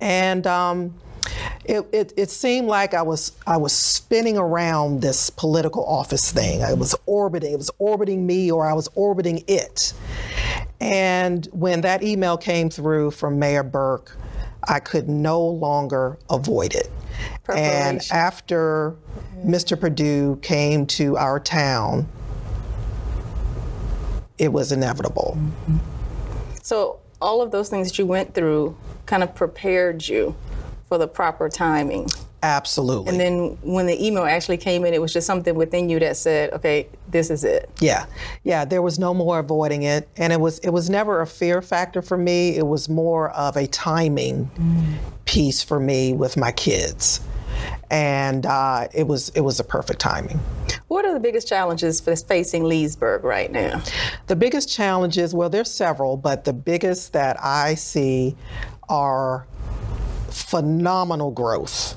And 0.00 0.46
um, 0.46 0.94
it, 1.70 1.86
it, 1.92 2.12
it 2.16 2.30
seemed 2.30 2.66
like 2.66 2.94
I 2.94 3.02
was 3.02 3.30
I 3.46 3.56
was 3.56 3.72
spinning 3.72 4.36
around 4.36 5.02
this 5.02 5.30
political 5.30 5.86
office 5.86 6.32
thing. 6.32 6.64
I 6.64 6.72
was 6.72 6.96
orbiting. 7.06 7.52
It 7.52 7.58
was 7.58 7.70
orbiting 7.78 8.26
me, 8.26 8.50
or 8.50 8.66
I 8.66 8.72
was 8.72 8.88
orbiting 8.96 9.44
it. 9.46 9.92
And 10.80 11.46
when 11.52 11.82
that 11.82 12.02
email 12.02 12.36
came 12.36 12.70
through 12.70 13.12
from 13.12 13.38
Mayor 13.38 13.62
Burke, 13.62 14.16
I 14.64 14.80
could 14.80 15.08
no 15.08 15.40
longer 15.40 16.18
avoid 16.28 16.74
it. 16.74 16.90
And 17.48 18.04
after 18.10 18.96
Mr. 19.36 19.78
Perdue 19.78 20.40
came 20.42 20.86
to 20.86 21.16
our 21.18 21.38
town, 21.38 22.08
it 24.38 24.52
was 24.52 24.72
inevitable. 24.72 25.38
So 26.62 26.98
all 27.22 27.42
of 27.42 27.52
those 27.52 27.68
things 27.68 27.90
that 27.90 27.98
you 27.98 28.06
went 28.06 28.34
through 28.34 28.76
kind 29.06 29.22
of 29.22 29.36
prepared 29.36 30.08
you 30.08 30.34
for 30.90 30.98
the 30.98 31.06
proper 31.06 31.48
timing. 31.48 32.08
Absolutely. 32.42 33.10
And 33.10 33.20
then 33.20 33.58
when 33.62 33.86
the 33.86 34.04
email 34.04 34.24
actually 34.24 34.56
came 34.56 34.84
in, 34.84 34.92
it 34.92 35.00
was 35.00 35.12
just 35.12 35.24
something 35.24 35.54
within 35.54 35.88
you 35.88 36.00
that 36.00 36.16
said, 36.16 36.52
"Okay, 36.52 36.88
this 37.08 37.30
is 37.30 37.44
it." 37.44 37.70
Yeah, 37.80 38.06
yeah. 38.42 38.64
There 38.64 38.82
was 38.82 38.98
no 38.98 39.14
more 39.14 39.38
avoiding 39.38 39.84
it, 39.84 40.08
and 40.16 40.32
it 40.32 40.40
was 40.40 40.58
it 40.60 40.70
was 40.70 40.90
never 40.90 41.20
a 41.20 41.26
fear 41.26 41.62
factor 41.62 42.02
for 42.02 42.18
me. 42.18 42.56
It 42.56 42.66
was 42.66 42.88
more 42.88 43.30
of 43.30 43.56
a 43.56 43.68
timing 43.68 44.50
piece 45.26 45.62
for 45.62 45.78
me 45.78 46.12
with 46.12 46.36
my 46.36 46.50
kids, 46.50 47.20
and 47.90 48.44
uh, 48.46 48.88
it 48.92 49.06
was 49.06 49.28
it 49.30 49.42
was 49.42 49.60
a 49.60 49.64
perfect 49.64 50.00
timing. 50.00 50.40
What 50.88 51.04
are 51.04 51.12
the 51.12 51.20
biggest 51.20 51.46
challenges 51.46 52.00
facing 52.00 52.64
Leesburg 52.64 53.22
right 53.22 53.52
now? 53.52 53.80
The 54.26 54.34
biggest 54.34 54.68
challenges, 54.68 55.34
well, 55.34 55.50
there's 55.50 55.70
several, 55.70 56.16
but 56.16 56.44
the 56.44 56.52
biggest 56.52 57.12
that 57.12 57.36
I 57.40 57.74
see 57.74 58.34
are 58.88 59.46
phenomenal 60.30 61.30
growth. 61.30 61.96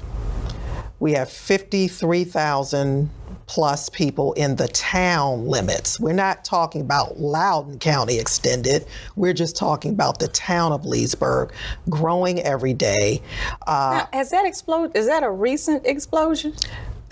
We 0.99 1.13
have 1.13 1.29
53,000 1.29 3.09
plus 3.45 3.89
people 3.89 4.33
in 4.33 4.55
the 4.55 4.67
town 4.69 5.45
limits. 5.47 5.99
We're 5.99 6.13
not 6.13 6.45
talking 6.45 6.81
about 6.81 7.19
Loudoun 7.19 7.77
County 7.79 8.17
extended. 8.17 8.85
We're 9.15 9.33
just 9.33 9.55
talking 9.57 9.91
about 9.91 10.19
the 10.19 10.29
town 10.29 10.71
of 10.71 10.85
Leesburg 10.85 11.51
growing 11.89 12.41
every 12.41 12.73
day. 12.73 13.21
Uh, 13.67 14.05
Now, 14.11 14.17
has 14.17 14.31
that 14.31 14.45
exploded? 14.45 14.95
Is 14.95 15.07
that 15.07 15.23
a 15.23 15.29
recent 15.29 15.85
explosion? 15.85 16.53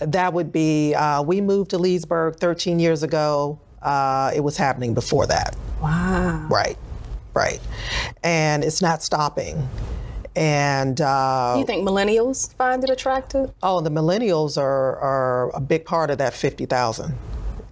that 0.01 0.34
would 0.34 0.51
be, 0.51 0.96
uh, 0.96 1.22
we 1.22 1.42
moved 1.42 1.70
to 1.72 1.78
Leesburg 1.78 2.38
13 2.38 2.80
years 2.80 3.04
ago. 3.04 3.60
Uh, 3.82 4.32
it 4.36 4.40
was 4.42 4.58
happening 4.58 4.94
before 4.96 5.28
that. 5.28 5.56
Wow. 5.82 6.48
Right, 6.50 6.78
right. 7.34 7.60
And 8.24 8.63
it's 8.63 8.82
not 8.82 9.04
stopping. 9.04 9.68
And 10.36 11.02
uh, 11.02 11.56
you 11.58 11.66
think 11.66 11.88
millennials 11.88 12.54
find 12.56 12.84
it 12.84 12.90
attractive? 12.90 13.52
oh, 13.64 13.82
the 13.82 13.90
millennials 13.90 14.58
are, 14.58 14.98
are 14.98 15.56
a 15.56 15.60
big 15.60 15.86
part 15.86 16.10
of 16.10 16.18
that 16.20 16.34
50,000. 16.34 17.14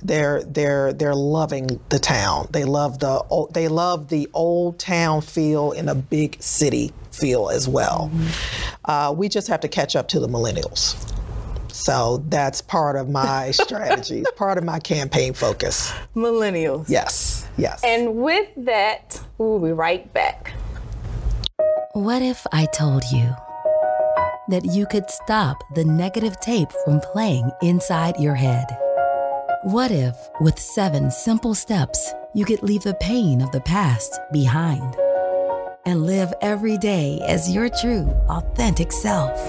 They're 0.02 0.44
they're 0.44 0.94
they're 0.94 1.16
loving 1.16 1.80
the 1.90 2.00
town. 2.00 2.48
They 2.52 2.64
love 2.64 3.00
the 3.00 3.22
they 3.52 3.68
love 3.68 4.08
the 4.08 4.30
old 4.34 4.80
town 4.80 5.20
feel 5.20 5.74
in 5.74 5.90
a 5.90 5.96
big 5.96 6.42
city 6.42 6.94
feel 7.12 7.50
as 7.50 7.68
well. 7.68 8.10
Uh, 8.86 9.14
we 9.16 9.28
just 9.28 9.50
have 9.50 9.60
to 9.60 9.68
catch 9.68 9.98
up 9.98 10.08
to 10.10 10.22
the 10.22 10.28
millennials. 10.28 10.96
So 11.72 12.24
that's 12.30 12.62
part 12.62 12.96
of 12.96 13.10
my 13.10 13.52
strategy. 13.66 14.20
It's 14.20 14.32
part 14.32 14.58
of 14.58 14.64
my 14.64 14.80
campaign 14.80 15.34
focus. 15.34 15.92
Millennials. 16.16 16.90
Yes, 16.90 17.48
yes. 17.58 17.82
And 17.84 18.16
with 18.16 18.48
that, 18.58 19.20
we'll 19.38 19.60
be 19.60 19.72
right 19.72 20.12
back. 20.14 20.54
What 21.94 22.22
if 22.22 22.46
I 22.52 22.68
told 22.68 23.04
you 23.12 23.36
that 24.50 24.64
you 24.64 24.86
could 24.86 25.10
stop 25.10 25.58
the 25.74 25.84
negative 25.84 26.40
tape 26.40 26.72
from 26.86 27.00
playing 27.00 27.50
inside 27.64 28.20
your 28.20 28.36
head? 28.36 28.66
What 29.64 29.90
if, 29.90 30.16
with 30.40 30.60
seven 30.60 31.10
simple 31.10 31.56
steps, 31.56 32.14
you 32.36 32.46
could 32.46 32.62
leave 32.62 32.84
the 32.84 32.94
pain 33.02 33.42
of 33.42 33.52
the 33.52 33.62
past 33.62 34.20
behind 34.32 34.96
and 35.88 36.06
live 36.06 36.32
every 36.42 36.78
day 36.78 37.22
as 37.28 37.52
your 37.52 37.70
true, 37.70 38.08
authentic 38.30 38.92
self? 38.92 39.40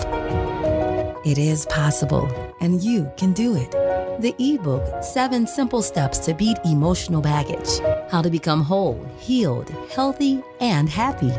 It 1.26 1.36
is 1.36 1.66
possible, 1.66 2.26
and 2.62 2.82
you 2.82 3.12
can 3.18 3.34
do 3.34 3.54
it. 3.54 3.89
The 4.20 4.34
ebook, 4.38 5.02
Seven 5.02 5.46
Simple 5.46 5.80
Steps 5.80 6.18
to 6.18 6.34
Beat 6.34 6.58
Emotional 6.66 7.22
Baggage 7.22 7.78
How 8.10 8.20
to 8.20 8.28
Become 8.28 8.62
Whole, 8.62 9.02
Healed, 9.18 9.70
Healthy, 9.94 10.42
and 10.60 10.90
Happy, 10.90 11.32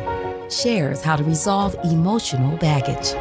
shares 0.50 1.00
how 1.00 1.14
to 1.14 1.22
resolve 1.22 1.76
emotional 1.84 2.56
baggage 2.56 3.14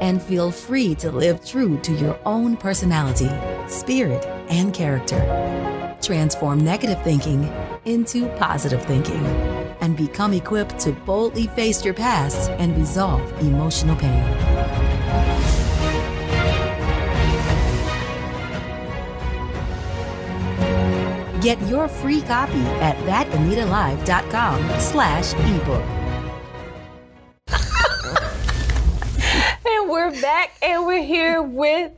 and 0.00 0.20
feel 0.20 0.50
free 0.50 0.96
to 0.96 1.12
live 1.12 1.44
true 1.44 1.78
to 1.82 1.92
your 1.92 2.18
own 2.26 2.56
personality, 2.56 3.30
spirit, 3.68 4.26
and 4.48 4.74
character. 4.74 5.96
Transform 6.02 6.64
negative 6.64 7.00
thinking 7.04 7.44
into 7.84 8.26
positive 8.38 8.84
thinking 8.86 9.24
and 9.80 9.96
become 9.96 10.32
equipped 10.32 10.80
to 10.80 10.90
boldly 10.90 11.46
face 11.46 11.84
your 11.84 11.94
past 11.94 12.50
and 12.52 12.76
resolve 12.76 13.20
emotional 13.40 13.94
pain. 13.94 15.49
Get 21.40 21.60
your 21.68 21.88
free 21.88 22.20
copy 22.20 22.60
at 22.80 22.96
thatanitalive.com 23.06 24.80
slash 24.80 25.32
ebook. 25.34 25.84
And 29.72 29.88
we're 29.88 30.10
back, 30.20 30.56
and 30.62 30.84
we're 30.84 31.02
here 31.02 31.42
with 31.42 31.92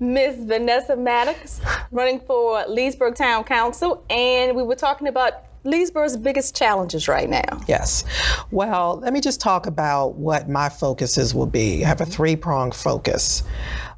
Miss 0.00 0.36
Vanessa 0.36 0.94
Maddox, 0.96 1.60
running 1.90 2.20
for 2.20 2.64
Leesburg 2.68 3.14
Town 3.16 3.42
Council, 3.44 4.04
and 4.08 4.54
we 4.56 4.62
were 4.62 4.76
talking 4.76 5.08
about 5.08 5.46
Leesburg's 5.64 6.16
biggest 6.16 6.54
challenges 6.54 7.08
right 7.08 7.28
now. 7.28 7.60
Yes. 7.66 8.04
Well, 8.50 9.00
let 9.02 9.12
me 9.12 9.20
just 9.20 9.40
talk 9.40 9.66
about 9.66 10.14
what 10.14 10.48
my 10.48 10.68
focuses 10.68 11.34
will 11.34 11.46
be. 11.46 11.84
I 11.84 11.88
have 11.88 12.00
a 12.00 12.06
three 12.06 12.36
pronged 12.36 12.74
focus. 12.74 13.42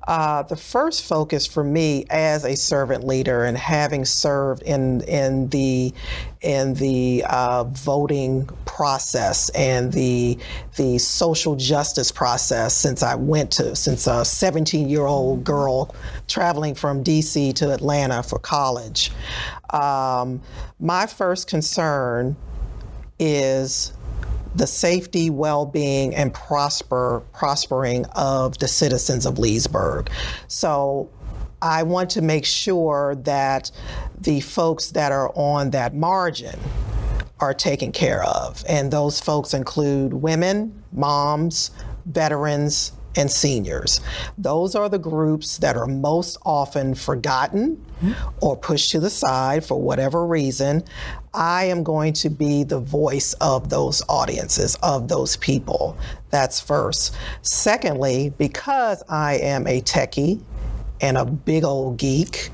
Uh, 0.09 0.43
the 0.45 0.57
first 0.57 1.05
focus 1.05 1.47
for 1.47 1.63
me 1.63 2.07
as 2.09 2.43
a 2.47 2.57
servant 2.57 3.05
leader 3.05 3.45
and 3.45 3.59
having 3.59 4.07
served 4.07 4.63
in 4.63 5.03
in 5.03 5.47
the 5.51 5.93
in 6.41 6.73
the 6.75 7.23
uh, 7.29 7.63
voting 7.65 8.47
process 8.65 9.51
and 9.51 9.93
the 9.93 10.39
the 10.77 10.97
social 10.97 11.57
justice 11.57 12.11
process 12.11 12.73
since 12.73 13.03
I 13.03 13.17
went 13.17 13.51
to 13.53 13.77
since 13.77 14.07
a 14.07 14.25
17 14.25 14.89
year 14.89 15.05
old 15.05 15.45
girl 15.45 15.95
traveling 16.27 16.75
from 16.75 17.03
D.C. 17.03 17.53
to 17.53 17.71
Atlanta 17.75 18.23
for 18.23 18.39
college. 18.39 19.13
Um, 19.69 20.41
my 20.81 21.05
first 21.05 21.49
concern 21.49 22.35
is 23.19 23.93
the 24.55 24.67
safety, 24.67 25.31
well-being, 25.31 26.15
and 26.15 26.33
prosper 26.33 27.23
prospering 27.33 28.05
of 28.15 28.59
the 28.59 28.69
citizens 28.69 29.27
of 29.27 29.39
Leesburg. 29.39 30.11
So 30.49 31.11
I 31.61 31.83
want 31.83 32.11
to 32.11 32.23
make 32.23 32.45
sure 32.45 33.17
that 33.23 33.71
the 34.21 34.41
folks 34.41 34.93
that 34.93 35.13
are 35.13 35.31
on 35.35 35.71
that 35.71 35.95
margin 35.95 36.59
are 37.41 37.55
taken 37.55 37.93
care 37.93 38.25
of. 38.25 38.65
And 38.69 38.91
those 38.91 39.21
folks 39.21 39.55
include 39.55 40.13
women, 40.13 40.83
moms, 40.93 41.71
veterans, 42.07 42.93
and 43.17 43.31
seniors. 43.31 44.01
Those 44.37 44.75
are 44.75 44.89
the 44.89 44.99
groups 44.99 45.59
that 45.59 45.77
are 45.77 45.87
most 45.87 46.37
often 46.45 46.95
forgotten 46.95 47.85
or 48.41 48.57
pushed 48.57 48.91
to 48.93 49.01
the 49.01 49.11
side 49.11 49.65
for 49.65 49.81
whatever 49.81 50.27
reason. 50.27 50.85
I 51.35 51.65
am 51.65 51.83
going 51.83 52.13
to 52.15 52.31
be 52.31 52.65
the 52.65 52.81
voice 52.81 53.33
of 53.35 53.69
those 53.69 54.03
audiences, 54.09 54.77
of 54.83 55.09
those 55.09 55.37
people. 55.37 55.97
That's 56.31 56.61
first. 56.61 57.15
Secondly, 57.43 58.33
because 58.39 59.03
I 59.09 59.35
am 59.35 59.67
a 59.67 59.81
techie, 59.83 60.41
and 61.01 61.17
a 61.17 61.25
big 61.25 61.65
old 61.65 61.97
geek. 61.99 62.51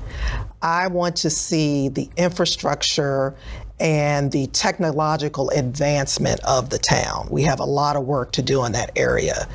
I 0.61 0.87
want 0.87 1.15
to 1.17 1.29
see 1.29 1.89
the 1.89 2.09
infrastructure 2.17 3.35
and 3.79 4.31
the 4.31 4.47
technological 4.47 5.49
advancement 5.49 6.39
of 6.45 6.69
the 6.69 6.77
town. 6.77 7.27
We 7.29 7.43
have 7.43 7.59
a 7.59 7.65
lot 7.65 7.95
of 7.95 8.05
work 8.05 8.31
to 8.33 8.41
do 8.41 8.63
in 8.65 8.71
that 8.71 8.91
area. 8.95 9.47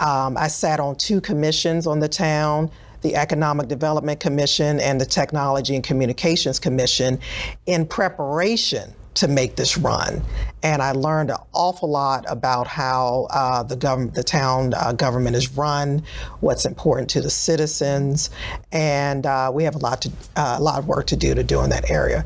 Um, 0.00 0.36
I 0.38 0.48
sat 0.48 0.80
on 0.80 0.96
two 0.96 1.20
commissions 1.20 1.86
on 1.86 2.00
the 2.00 2.08
town 2.08 2.70
the 3.02 3.16
Economic 3.16 3.68
Development 3.68 4.18
Commission 4.18 4.80
and 4.80 5.00
the 5.00 5.06
Technology 5.06 5.74
and 5.74 5.84
Communications 5.84 6.58
Commission 6.58 7.18
in 7.66 7.86
preparation 7.86 8.94
to 9.14 9.28
make 9.28 9.56
this 9.56 9.76
run. 9.76 10.22
And 10.62 10.80
I 10.82 10.92
learned 10.92 11.30
an 11.30 11.38
awful 11.52 11.90
lot 11.90 12.24
about 12.28 12.66
how 12.66 13.26
uh, 13.30 13.62
the 13.62 13.76
government, 13.76 14.14
the 14.14 14.22
town 14.22 14.72
uh, 14.74 14.92
government 14.92 15.36
is 15.36 15.50
run, 15.56 16.02
what's 16.40 16.64
important 16.64 17.10
to 17.10 17.20
the 17.20 17.30
citizens, 17.30 18.30
and 18.72 19.26
uh, 19.26 19.50
we 19.52 19.64
have 19.64 19.74
a 19.74 19.78
lot 19.78 20.02
to 20.02 20.12
uh, 20.36 20.56
a 20.58 20.62
lot 20.62 20.78
of 20.78 20.86
work 20.86 21.06
to 21.08 21.16
do 21.16 21.34
to 21.34 21.42
do 21.42 21.60
in 21.62 21.70
that 21.70 21.90
area. 21.90 22.24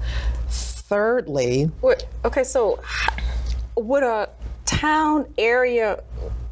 Thirdly, 0.49 1.71
okay, 2.25 2.45
so 2.45 2.81
would 3.77 4.03
a 4.03 4.29
town 4.67 5.27
area 5.39 6.03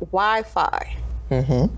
Wi-Fi 0.00 0.96
mm-hmm. 1.30 1.74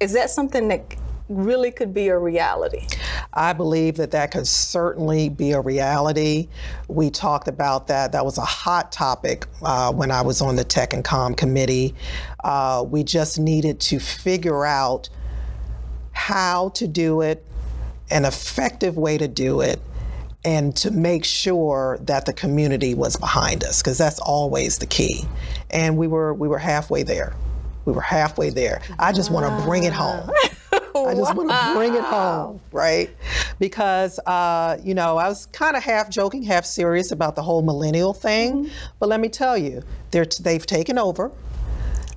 is 0.00 0.12
that 0.12 0.30
something 0.30 0.68
that 0.68 0.94
really 1.28 1.70
could 1.70 1.92
be 1.92 2.08
a 2.08 2.18
reality? 2.18 2.86
I 3.32 3.52
believe 3.52 3.96
that 3.96 4.10
that 4.12 4.30
could 4.30 4.46
certainly 4.46 5.28
be 5.28 5.52
a 5.52 5.60
reality. 5.60 6.48
We 6.88 7.10
talked 7.10 7.48
about 7.48 7.86
that. 7.88 8.12
That 8.12 8.24
was 8.24 8.38
a 8.38 8.44
hot 8.44 8.92
topic 8.92 9.46
uh, 9.62 9.92
when 9.92 10.10
I 10.10 10.22
was 10.22 10.40
on 10.40 10.56
the 10.56 10.64
Tech 10.64 10.92
and 10.92 11.04
Com 11.04 11.34
committee. 11.34 11.94
Uh, 12.42 12.84
we 12.88 13.04
just 13.04 13.38
needed 13.38 13.80
to 13.80 13.98
figure 13.98 14.64
out 14.64 15.08
how 16.12 16.70
to 16.70 16.88
do 16.88 17.20
it, 17.20 17.44
an 18.10 18.24
effective 18.24 18.96
way 18.96 19.18
to 19.18 19.28
do 19.28 19.60
it, 19.60 19.80
and 20.44 20.74
to 20.76 20.90
make 20.90 21.24
sure 21.24 21.98
that 22.02 22.26
the 22.26 22.32
community 22.32 22.94
was 22.94 23.16
behind 23.16 23.64
us 23.64 23.82
because 23.82 23.98
that's 23.98 24.18
always 24.20 24.78
the 24.78 24.86
key. 24.86 25.24
And 25.70 25.96
we 25.96 26.06
were 26.06 26.32
we 26.32 26.48
were 26.48 26.58
halfway 26.58 27.02
there. 27.02 27.34
We 27.84 27.92
were 27.92 28.02
halfway 28.02 28.50
there. 28.50 28.82
I 28.98 29.12
just 29.12 29.30
want 29.30 29.46
to 29.46 29.66
bring 29.66 29.84
it 29.84 29.92
home. 29.92 30.30
I 30.94 31.14
just 31.14 31.34
want 31.34 31.50
to 31.50 31.72
bring 31.74 31.94
it 31.94 32.04
home, 32.04 32.60
right? 32.72 33.10
Because, 33.58 34.18
uh, 34.20 34.78
you 34.82 34.94
know, 34.94 35.16
I 35.16 35.28
was 35.28 35.46
kind 35.46 35.76
of 35.76 35.82
half 35.82 36.10
joking, 36.10 36.42
half 36.42 36.64
serious 36.64 37.12
about 37.12 37.36
the 37.36 37.42
whole 37.42 37.62
millennial 37.62 38.14
thing. 38.14 38.64
Mm-hmm. 38.64 38.72
But 38.98 39.08
let 39.08 39.20
me 39.20 39.28
tell 39.28 39.56
you, 39.56 39.82
they're 40.10 40.24
t- 40.24 40.42
they've 40.42 40.64
taken 40.64 40.98
over. 40.98 41.30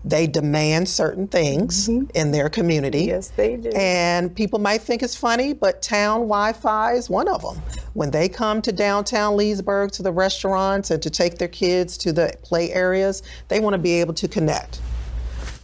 They 0.03 0.25
demand 0.25 0.89
certain 0.89 1.27
things 1.27 1.87
mm-hmm. 1.87 2.09
in 2.15 2.31
their 2.31 2.49
community. 2.49 3.05
Yes, 3.05 3.29
they 3.29 3.55
do. 3.55 3.69
And 3.75 4.35
people 4.35 4.57
might 4.57 4.81
think 4.81 5.03
it's 5.03 5.15
funny, 5.15 5.53
but 5.53 5.83
town 5.83 6.21
Wi 6.21 6.53
Fi 6.53 6.93
is 6.93 7.07
one 7.07 7.27
of 7.27 7.43
them. 7.43 7.61
When 7.93 8.09
they 8.09 8.27
come 8.27 8.63
to 8.63 8.71
downtown 8.71 9.37
Leesburg 9.37 9.91
to 9.91 10.01
the 10.01 10.11
restaurants 10.11 10.89
and 10.89 11.03
to 11.03 11.11
take 11.11 11.37
their 11.37 11.47
kids 11.47 11.97
to 11.99 12.11
the 12.11 12.33
play 12.41 12.71
areas, 12.71 13.21
they 13.47 13.59
want 13.59 13.75
to 13.75 13.77
be 13.77 13.91
able 14.01 14.15
to 14.15 14.27
connect. 14.27 14.81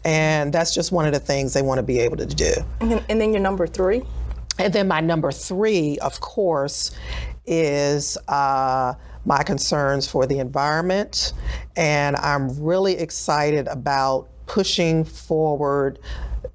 And 0.04 0.54
that's 0.54 0.74
just 0.74 0.92
one 0.92 1.06
of 1.06 1.14
the 1.14 1.20
things 1.20 1.54
they 1.54 1.62
want 1.62 1.80
to 1.80 1.84
be 1.84 2.00
able 2.00 2.18
to 2.18 2.26
do. 2.26 2.54
And 2.80 2.92
then, 2.92 3.06
and 3.10 3.22
then 3.22 3.34
your 3.34 3.42
number 3.42 3.68
three? 3.68 4.04
And 4.60 4.74
then 4.74 4.88
my 4.88 5.02
number 5.02 5.32
three, 5.32 5.98
of 6.00 6.20
course, 6.20 6.92
is 7.46 8.18
uh, 8.28 8.94
my 9.26 9.44
concerns 9.44 10.08
for 10.08 10.26
the 10.26 10.40
environment. 10.40 11.34
And 11.76 12.16
I'm 12.16 12.62
really 12.64 12.98
excited 12.98 13.68
about 13.68 14.30
pushing 14.48 15.04
forward 15.04 16.00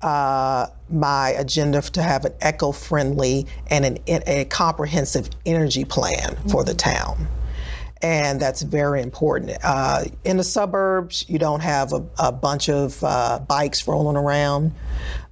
uh, 0.01 0.67
my 0.91 1.31
agenda 1.31 1.81
to 1.81 2.03
have 2.03 2.25
an 2.25 2.33
eco 2.43 2.73
friendly 2.73 3.47
and 3.69 3.85
an, 3.85 3.99
a 4.27 4.47
comprehensive 4.47 5.29
energy 5.47 5.85
plan 5.85 6.37
for 6.49 6.65
the 6.65 6.75
town 6.75 7.29
and 8.03 8.41
that's 8.41 8.63
very 8.63 9.01
important. 9.01 9.57
Uh, 9.63 10.05
in 10.25 10.37
the 10.37 10.45
suburbs, 10.45 11.25
you 11.29 11.39
don't 11.39 11.61
have 11.61 11.93
a, 11.93 12.05
a 12.19 12.33
bunch 12.33 12.69
of 12.69 13.03
uh, 13.05 13.39
bikes 13.39 13.87
rolling 13.87 14.17
around. 14.17 14.73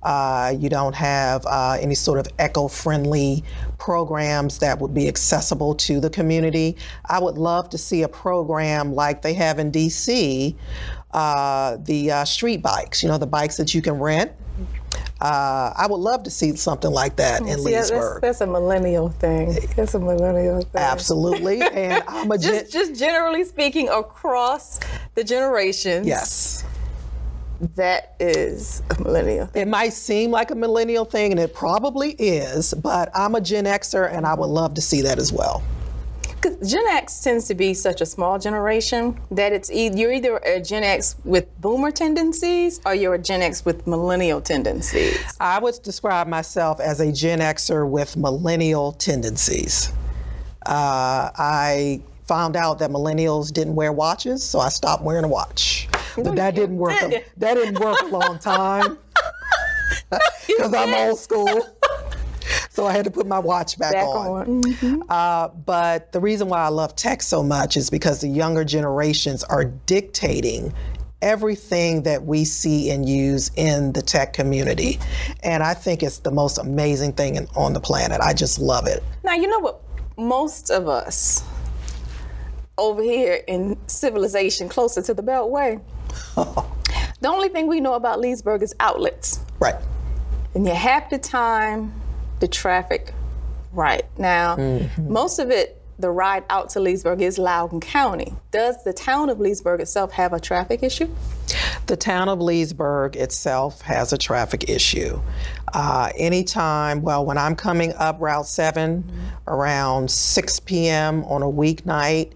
Uh, 0.03 0.55
you 0.57 0.69
don't 0.69 0.95
have 0.95 1.45
uh, 1.47 1.77
any 1.81 1.95
sort 1.95 2.19
of 2.19 2.27
eco 2.39 2.69
friendly 2.69 3.45
programs 3.79 4.59
that 4.59 4.79
would 4.79 4.95
be 4.95 5.09
accessible 5.09 5.75
to 5.75 6.01
the 6.01 6.09
community. 6.09 6.77
I 7.07 7.19
would 7.19 7.37
love 7.37 7.69
to 7.71 7.79
see 7.79 8.03
a 8.03 8.09
program 8.09 8.95
like 8.95 9.23
they 9.23 9.35
have 9.35 9.59
in 9.59 9.73
DC, 9.73 10.55
uh, 11.13 11.77
the 11.81 12.13
uh, 12.13 12.25
street 12.25 12.63
bikes, 12.63 13.03
you 13.03 13.09
know, 13.09 13.19
the 13.19 13.27
bikes 13.27 13.57
that 13.57 13.75
you 13.75 13.83
can 13.83 13.99
rent 13.99 14.33
uh, 15.21 15.73
I 15.77 15.87
would 15.89 16.01
love 16.01 16.23
to 16.23 16.31
see 16.31 16.57
something 16.57 16.91
like 16.91 17.17
that 17.17 17.43
in 17.43 17.59
see, 17.59 17.77
Leesburg. 17.77 18.23
That's, 18.23 18.39
that's, 18.39 18.41
a 18.41 18.47
millennial 18.47 19.11
thing. 19.11 19.57
That's 19.77 19.95
a 19.95 19.99
millennial 19.99 20.63
thing. 20.63 20.81
Absolutely, 20.81 21.61
and 21.61 22.03
I'm 22.09 22.31
a 22.31 22.39
just, 22.39 22.73
gen- 22.73 22.89
just 22.89 23.01
generally 23.01 23.45
speaking 23.45 23.89
across 23.89 24.81
the 25.15 25.25
generations. 25.25 26.07
Yes. 26.07 26.65
That 27.75 28.15
is 28.19 28.83
a 28.89 29.03
millennial. 29.03 29.47
Thing. 29.47 29.63
It 29.63 29.69
might 29.69 29.93
seem 29.93 30.31
like 30.31 30.51
a 30.51 30.55
millennial 30.55 31.05
thing, 31.05 31.33
and 31.33 31.39
it 31.39 31.53
probably 31.53 32.13
is, 32.13 32.73
but 32.73 33.11
I'm 33.15 33.35
a 33.35 33.41
Gen 33.43 33.67
Xer, 33.67 34.11
and 34.11 34.25
I 34.25 34.33
would 34.33 34.47
love 34.47 34.73
to 34.75 34.81
see 34.81 35.03
that 35.03 35.19
as 35.19 35.31
well. 35.31 35.63
Gen 36.43 36.87
X 36.87 37.21
tends 37.21 37.47
to 37.49 37.55
be 37.55 37.75
such 37.75 38.01
a 38.01 38.07
small 38.07 38.39
generation 38.39 39.21
that 39.31 39.53
it's 39.53 39.71
e- 39.71 39.91
you're 39.95 40.13
either 40.13 40.39
a 40.39 40.61
Gen 40.61 40.83
X 40.83 41.17
with 41.25 41.47
boomer 41.61 41.91
tendencies 41.91 42.81
or 42.87 42.95
you're 42.95 43.15
a 43.15 43.19
Gen 43.19 43.43
X 43.43 43.65
with 43.65 43.87
millennial 43.87 44.41
tendencies. 44.41 45.19
I 45.39 45.59
would 45.59 45.83
describe 45.83 46.29
myself 46.29 46.81
as 46.81 47.01
a 47.01 47.13
Gen 47.13 47.41
Xer 47.41 47.89
with 47.89 48.17
millennial 48.17 48.93
tendencies. 48.93 49.93
Uh, 50.65 51.31
I 51.37 52.01
found 52.27 52.57
out 52.57 52.79
that 52.79 52.91
millennials 52.91 53.53
didn't 53.53 53.75
wear 53.75 53.93
watches, 53.93 54.43
so 54.43 54.61
I 54.61 54.69
stopped 54.69 55.03
wearing 55.03 55.25
a 55.25 55.29
watch. 55.29 55.89
But 56.17 56.37
that 56.37 56.55
didn't 56.55 56.77
work. 56.77 57.01
A, 57.03 57.25
that 57.37 57.55
didn't 57.55 57.81
work 57.81 58.01
a 58.03 58.07
long 58.07 58.39
time 58.39 58.99
because 60.47 60.73
I'm 60.73 60.95
old 60.95 61.19
school 61.19 61.67
so 62.71 62.87
I 62.87 62.93
had 62.93 63.05
to 63.05 63.11
put 63.11 63.27
my 63.27 63.41
watch 63.41 63.77
back, 63.79 63.93
back 63.93 64.07
on. 64.07 64.27
on. 64.29 64.63
Mm-hmm. 64.63 65.03
Uh, 65.09 65.49
but 65.49 66.13
the 66.13 66.21
reason 66.21 66.49
why 66.49 66.61
I 66.61 66.69
love 66.69 66.95
tech 66.95 67.21
so 67.21 67.43
much 67.43 67.77
is 67.77 67.91
because 67.91 68.21
the 68.21 68.29
younger 68.29 68.65
generations 68.65 69.43
are 69.43 69.65
dictating 69.65 70.73
everything 71.21 72.05
that 72.05 72.25
we 72.25 72.45
see 72.45 72.91
and 72.91 73.09
use 73.09 73.51
in 73.57 73.93
the 73.93 74.01
tech 74.01 74.33
community. 74.33 75.01
And 75.43 75.65
I 75.65 75.75
think 75.75 76.05
it's 76.05 76.19
the 76.19 76.31
most 76.31 76.59
amazing 76.59 77.15
thing 77.15 77.35
in, 77.35 77.49
on 77.57 77.73
the 77.73 77.81
planet. 77.81 78.21
I 78.21 78.33
just 78.33 78.61
love 78.61 78.87
it. 78.87 79.03
Now, 79.25 79.35
you 79.35 79.49
know 79.49 79.59
what? 79.59 79.83
Most 80.17 80.71
of 80.71 80.89
us 80.89 81.43
over 82.79 83.03
here 83.03 83.43
in 83.49 83.77
civilization 83.89 84.69
closer 84.69 85.03
to 85.03 85.13
the 85.13 85.25
Beltway, 85.25 85.81
the 86.37 87.29
only 87.29 87.49
thing 87.49 87.67
we 87.67 87.81
know 87.81 87.95
about 87.95 88.21
Leesburg 88.21 88.63
is 88.63 88.75
outlets. 88.79 89.41
Right. 89.59 89.75
And 90.55 90.65
you 90.65 90.73
half 90.73 91.11
the 91.11 91.19
time 91.19 91.93
the 92.41 92.49
traffic 92.49 93.13
right. 93.73 94.05
Now, 94.19 94.57
mm-hmm. 94.57 95.13
most 95.13 95.39
of 95.39 95.51
it, 95.51 95.77
the 95.99 96.11
ride 96.11 96.45
out 96.49 96.71
to 96.71 96.81
Leesburg 96.81 97.21
is 97.21 97.39
Loudoun 97.39 97.81
County. 97.81 98.33
Does 98.51 98.83
the 98.85 98.93
town 98.93 99.29
of 99.29 99.39
Leesburg 99.39 99.81
itself 99.81 100.13
have 100.13 100.33
a 100.33 100.41
traffic 100.41 100.83
issue? 100.83 101.09
The 101.87 101.97
town 101.97 102.29
of 102.29 102.41
Leesburg 102.41 103.17
itself 103.17 103.83
has 103.83 104.13
a 104.13 104.19
traffic 104.19 104.71
issue. 104.71 105.21
Uh, 105.75 106.11
anytime, 106.17 107.03
well, 107.03 107.27
when 107.27 107.37
I'm 107.37 107.55
coming 107.55 107.93
up 107.95 108.17
Route 108.19 108.47
7 108.47 109.03
mm-hmm. 109.03 109.27
around 109.47 110.11
6 110.11 110.61
p.m. 110.61 111.23
on 111.25 111.43
a 111.43 111.47
weeknight, 111.47 112.33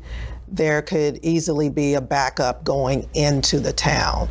there 0.49 0.83
could 0.83 1.19
easily 1.23 1.71
be 1.71 1.95
a 1.95 2.01
backup 2.01 2.65
going 2.65 3.09
into 3.15 3.59
the 3.59 3.73
town. 3.73 4.29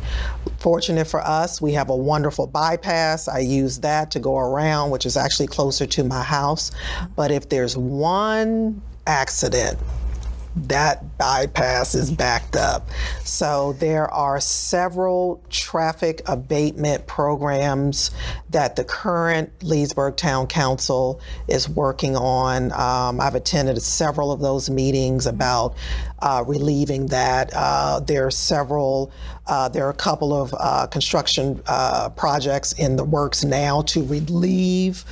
Fortunate 0.64 1.06
for 1.06 1.20
us, 1.20 1.60
we 1.60 1.74
have 1.74 1.90
a 1.90 1.94
wonderful 1.94 2.46
bypass. 2.46 3.28
I 3.28 3.40
use 3.40 3.80
that 3.80 4.10
to 4.12 4.18
go 4.18 4.38
around, 4.38 4.88
which 4.88 5.04
is 5.04 5.14
actually 5.14 5.48
closer 5.48 5.84
to 5.84 6.04
my 6.04 6.22
house. 6.22 6.70
But 7.16 7.30
if 7.30 7.50
there's 7.50 7.76
one 7.76 8.80
accident 9.06 9.78
that 10.56 11.18
bypass 11.18 11.94
is 11.94 12.10
backed 12.10 12.56
up. 12.56 12.88
So 13.24 13.72
there 13.74 14.10
are 14.12 14.40
several 14.40 15.42
traffic 15.50 16.22
abatement 16.26 17.06
programs 17.06 18.12
that 18.50 18.76
the 18.76 18.84
current 18.84 19.50
Leesburg 19.62 20.16
Town 20.16 20.46
Council 20.46 21.20
is 21.48 21.68
working 21.68 22.16
on. 22.16 22.72
Um, 22.72 23.20
I've 23.20 23.34
attended 23.34 23.80
several 23.82 24.30
of 24.30 24.40
those 24.40 24.70
meetings 24.70 25.26
about 25.26 25.74
uh, 26.20 26.44
relieving 26.46 27.06
that. 27.06 27.50
Uh, 27.54 28.00
there 28.00 28.26
are 28.26 28.30
several, 28.30 29.10
uh, 29.46 29.68
there 29.68 29.86
are 29.86 29.90
a 29.90 29.94
couple 29.94 30.32
of 30.32 30.54
uh, 30.58 30.86
construction 30.86 31.60
uh, 31.66 32.10
projects 32.10 32.72
in 32.74 32.96
the 32.96 33.04
works 33.04 33.44
now 33.44 33.82
to 33.82 34.04
relieve 34.04 35.04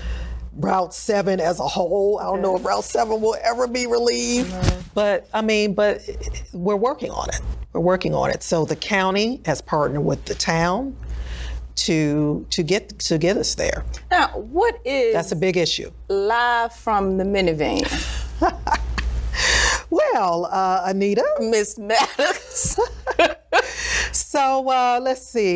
Route 0.57 0.95
7 0.95 1.41
as 1.41 1.61
a 1.61 1.67
whole. 1.67 2.19
I 2.19 2.25
don't 2.25 2.43
know 2.43 2.57
if 2.57 2.65
Route 2.65 2.85
7 2.85 3.21
will 3.21 3.37
ever 3.43 3.67
be 3.67 3.87
relieved, 3.87 4.53
but 4.95 5.29
I 5.33 5.41
mean, 5.43 5.75
but 5.75 6.09
we're 6.53 6.77
working 6.77 7.11
on 7.11 7.29
it. 7.31 7.41
We're 7.73 7.81
working 7.81 8.15
on 8.15 8.31
it. 8.31 8.43
So 8.43 8.65
the 8.65 8.77
county 8.77 9.41
has 9.47 9.61
partnered 9.63 10.05
with 10.05 10.25
the 10.27 10.35
town 10.35 10.97
to 11.75 12.47
to 12.51 12.63
get 12.63 12.99
to 12.99 13.17
get 13.17 13.37
us 13.39 13.55
there. 13.55 13.85
Now, 14.11 14.29
what 14.29 14.79
is 14.85 15.15
That's 15.15 15.33
a 15.33 15.37
big 15.37 15.57
issue. 15.57 15.91
live 16.09 16.75
from 16.75 17.17
the 17.17 17.25
minivan? 17.25 17.89
Well, 19.93 20.47
uh, 20.51 20.85
Anita, 20.87 21.23
Miss 21.41 21.77
Maddox. 21.77 22.79
so 24.13 24.67
uh, 24.71 24.99
let's 25.03 25.27
see. 25.27 25.55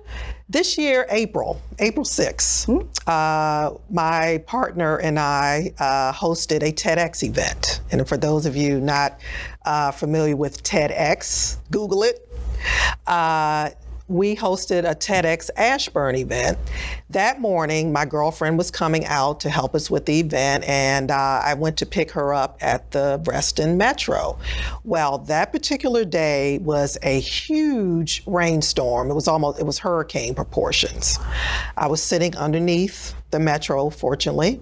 This 0.54 0.78
year, 0.78 1.04
April, 1.10 1.60
April 1.80 2.04
6th, 2.04 2.88
uh, 3.08 3.76
my 3.90 4.38
partner 4.46 4.98
and 4.98 5.18
I 5.18 5.72
uh, 5.80 6.12
hosted 6.12 6.62
a 6.62 6.70
TEDx 6.70 7.24
event. 7.24 7.80
And 7.90 8.06
for 8.06 8.16
those 8.16 8.46
of 8.46 8.54
you 8.54 8.80
not 8.80 9.18
uh, 9.64 9.90
familiar 9.90 10.36
with 10.36 10.62
TEDx, 10.62 11.56
Google 11.72 12.04
it. 12.04 12.28
We 14.06 14.36
hosted 14.36 14.80
a 14.80 14.94
TEDx 14.94 15.48
Ashburn 15.56 16.16
event. 16.16 16.58
That 17.08 17.40
morning, 17.40 17.90
my 17.90 18.04
girlfriend 18.04 18.58
was 18.58 18.70
coming 18.70 19.06
out 19.06 19.40
to 19.40 19.48
help 19.48 19.74
us 19.74 19.90
with 19.90 20.04
the 20.04 20.20
event, 20.20 20.64
and 20.68 21.10
uh, 21.10 21.40
I 21.42 21.54
went 21.54 21.78
to 21.78 21.86
pick 21.86 22.10
her 22.10 22.34
up 22.34 22.58
at 22.60 22.90
the 22.90 23.22
Reston 23.24 23.78
Metro. 23.78 24.38
Well, 24.84 25.16
that 25.18 25.52
particular 25.52 26.04
day 26.04 26.58
was 26.58 26.98
a 27.02 27.18
huge 27.18 28.22
rainstorm. 28.26 29.10
It 29.10 29.14
was 29.14 29.26
almost 29.26 29.58
it 29.58 29.64
was 29.64 29.78
hurricane 29.78 30.34
proportions. 30.34 31.18
I 31.78 31.86
was 31.86 32.02
sitting 32.02 32.36
underneath 32.36 33.14
the 33.30 33.40
metro, 33.40 33.88
fortunately, 33.88 34.60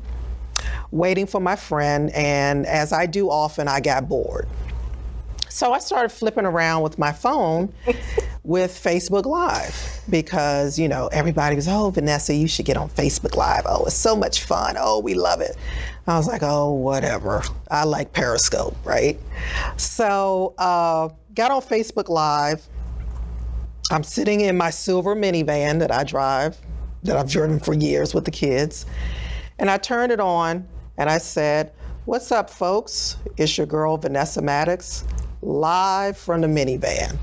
waiting 0.93 1.27
for 1.27 1.41
my 1.41 1.57
friend, 1.57 2.11
and 2.11 2.65
as 2.65 2.93
I 2.93 3.07
do 3.07 3.29
often, 3.29 3.67
I 3.67 3.81
got 3.81 4.09
bored. 4.09 4.49
So 5.49 5.73
I 5.73 5.81
started 5.81 6.09
flipping 6.11 6.47
around 6.47 6.83
with 6.83 6.99
my 6.99 7.13
phone 7.13 7.73
with 8.45 8.73
Facebook 8.73 9.25
Live 9.25 10.01
because, 10.11 10.79
you 10.79 10.89
know, 10.89 11.07
everybody 11.09 11.55
was, 11.55 11.69
oh, 11.69 11.91
Vanessa, 11.91 12.35
you 12.35 12.49
should 12.49 12.67
get 12.67 12.77
on 12.77 12.89
Facebook 12.89 13.37
Live. 13.37 13.63
Oh, 13.67 13.85
it's 13.85 13.95
so 13.95 14.17
much 14.17 14.43
fun. 14.43 14.77
Oh, 14.79 14.99
we 14.99 15.15
love 15.15 15.41
it. 15.41 15.57
I 16.07 16.17
was 16.17 16.27
like, 16.27 16.43
oh, 16.43 16.73
whatever. 16.73 17.43
I 17.71 17.85
like 17.85 18.13
Periscope, 18.13 18.77
right? 18.85 19.19
So 19.77 20.55
uh, 20.59 21.11
got 21.35 21.53
on 21.53 21.63
Facebook 21.63 22.09
Live. 22.09 22.67
I'm 23.91 24.03
sitting 24.03 24.41
in 24.41 24.57
my 24.57 24.71
silver 24.71 25.15
minivan 25.15 25.79
that 25.79 25.93
I 25.93 26.03
drive, 26.03 26.57
that 27.05 27.17
I've 27.17 27.31
driven 27.31 27.61
for 27.61 27.75
years 27.75 28.15
with 28.15 28.25
the 28.25 28.31
kids. 28.31 28.87
And 29.59 29.71
I 29.71 29.79
turned 29.79 30.11
it 30.11 30.21
on 30.21 30.67
and 30.99 31.09
I 31.09 31.19
said, 31.19 31.73
What's 32.05 32.33
up, 32.33 32.51
folks? 32.51 33.17
It's 33.37 33.57
your 33.57 33.67
girl, 33.69 33.97
Vanessa 33.97 34.43
Maddox, 34.43 35.05
live 35.41 36.17
from 36.19 36.41
the 36.41 36.49
minivan. 36.49 37.17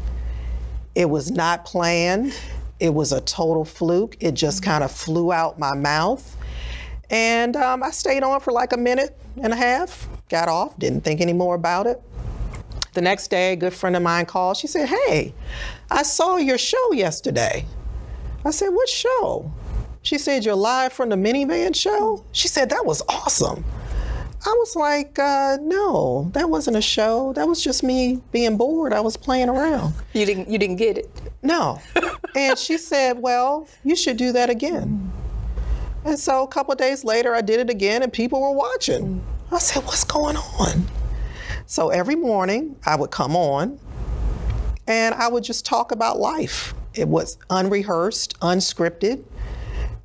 It 0.96 1.10
was 1.10 1.32
not 1.32 1.66
planned, 1.66 2.34
it 2.80 2.94
was 2.94 3.12
a 3.12 3.22
total 3.22 3.66
fluke. 3.66 4.18
It 4.20 4.34
just 4.34 4.64
kind 4.64 4.84
of 4.84 4.92
flew 4.92 5.32
out 5.32 5.60
my 5.60 5.76
mouth. 5.76 6.38
And 7.10 7.56
um, 7.56 7.84
I 7.84 7.92
stayed 7.92 8.24
on 8.24 8.40
for 8.40 8.52
like 8.52 8.72
a 8.72 8.78
minute 8.78 9.18
and 9.42 9.52
a 9.52 9.56
half, 9.56 10.08
got 10.30 10.48
off, 10.48 10.78
didn't 10.78 11.04
think 11.04 11.22
any 11.22 11.34
more 11.34 11.56
about 11.56 11.88
it. 11.88 12.02
The 12.94 13.02
next 13.02 13.28
day, 13.28 13.54
a 13.54 13.56
good 13.56 13.74
friend 13.74 13.96
of 13.96 14.02
mine 14.02 14.26
called. 14.26 14.58
She 14.58 14.68
said, 14.68 14.88
Hey, 14.88 15.34
I 15.92 16.04
saw 16.04 16.38
your 16.38 16.58
show 16.58 16.92
yesterday. 16.94 17.66
I 18.46 18.52
said, 18.52 18.70
What 18.70 18.88
show? 18.90 19.52
She 20.02 20.18
said, 20.18 20.46
You're 20.46 20.56
live 20.56 20.94
from 20.94 21.10
the 21.10 21.16
minivan 21.16 21.76
show? 21.76 22.24
She 22.32 22.48
said, 22.48 22.70
That 22.70 22.86
was 22.86 23.02
awesome. 23.10 23.64
I 24.46 24.54
was 24.58 24.76
like, 24.76 25.20
uh, 25.20 25.58
No, 25.62 26.30
that 26.34 26.50
wasn't 26.50 26.78
a 26.78 26.82
show. 26.82 27.34
That 27.34 27.48
was 27.48 27.64
just 27.64 27.84
me 27.84 28.22
being 28.32 28.58
bored. 28.58 28.94
I 28.94 29.02
was 29.02 29.18
playing 29.18 29.50
around. 29.50 29.94
you 30.14 30.26
didn't 30.26 30.50
you 30.50 30.58
didn't 30.58 30.78
get 30.78 30.98
it. 30.98 31.10
No. 31.42 31.82
and 32.36 32.58
she 32.58 32.78
said, 32.78 33.20
Well, 33.20 33.68
you 33.84 33.96
should 33.96 34.18
do 34.18 34.32
that 34.34 34.50
again. 34.50 35.12
And 36.06 36.18
so 36.18 36.44
a 36.44 36.48
couple 36.48 36.72
of 36.72 36.78
days 36.78 37.04
later, 37.04 37.36
I 37.36 37.42
did 37.42 37.60
it 37.60 37.70
again, 37.70 38.04
and 38.04 38.12
people 38.14 38.42
were 38.42 38.54
watching. 38.54 39.22
I 39.52 39.60
said, 39.60 39.84
What's 39.84 40.04
going 40.06 40.38
on? 40.38 40.86
So 41.66 41.90
every 41.90 42.16
morning, 42.16 42.76
I 42.86 42.96
would 42.96 43.12
come 43.12 43.36
on 43.36 43.80
and 44.88 45.14
I 45.14 45.28
would 45.28 45.44
just 45.44 45.66
talk 45.66 45.92
about 45.92 46.18
life. 46.20 46.74
It 46.96 47.08
was 47.08 47.38
unrehearsed, 47.52 48.40
unscripted. 48.40 49.24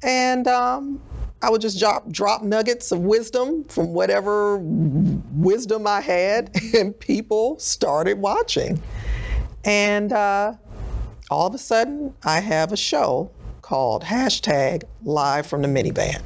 And 0.03 0.47
um, 0.47 1.01
I 1.45 1.51
would 1.51 1.61
just 1.61 1.79
drop, 1.79 2.09
drop 2.11 2.43
nuggets 2.43 2.91
of 2.91 3.01
wisdom 3.01 3.65
from 3.65 3.93
whatever 3.93 4.57
wisdom 4.57 5.87
I 5.87 6.01
had, 6.01 6.57
and 6.75 6.99
people 6.99 7.59
started 7.59 8.15
watching. 8.15 8.83
And 9.63 10.11
uh, 10.11 10.55
all 11.31 11.47
of 11.47 11.55
a 11.55 11.59
sudden, 11.59 12.15
I 12.25 12.41
have 12.41 12.73
a 12.73 12.79
show 12.79 13.31
called 13.61 14.05
hashtag 14.05 14.85
live 15.03 15.47
from 15.47 15.61
the 15.61 15.69
minivan. 15.69 16.23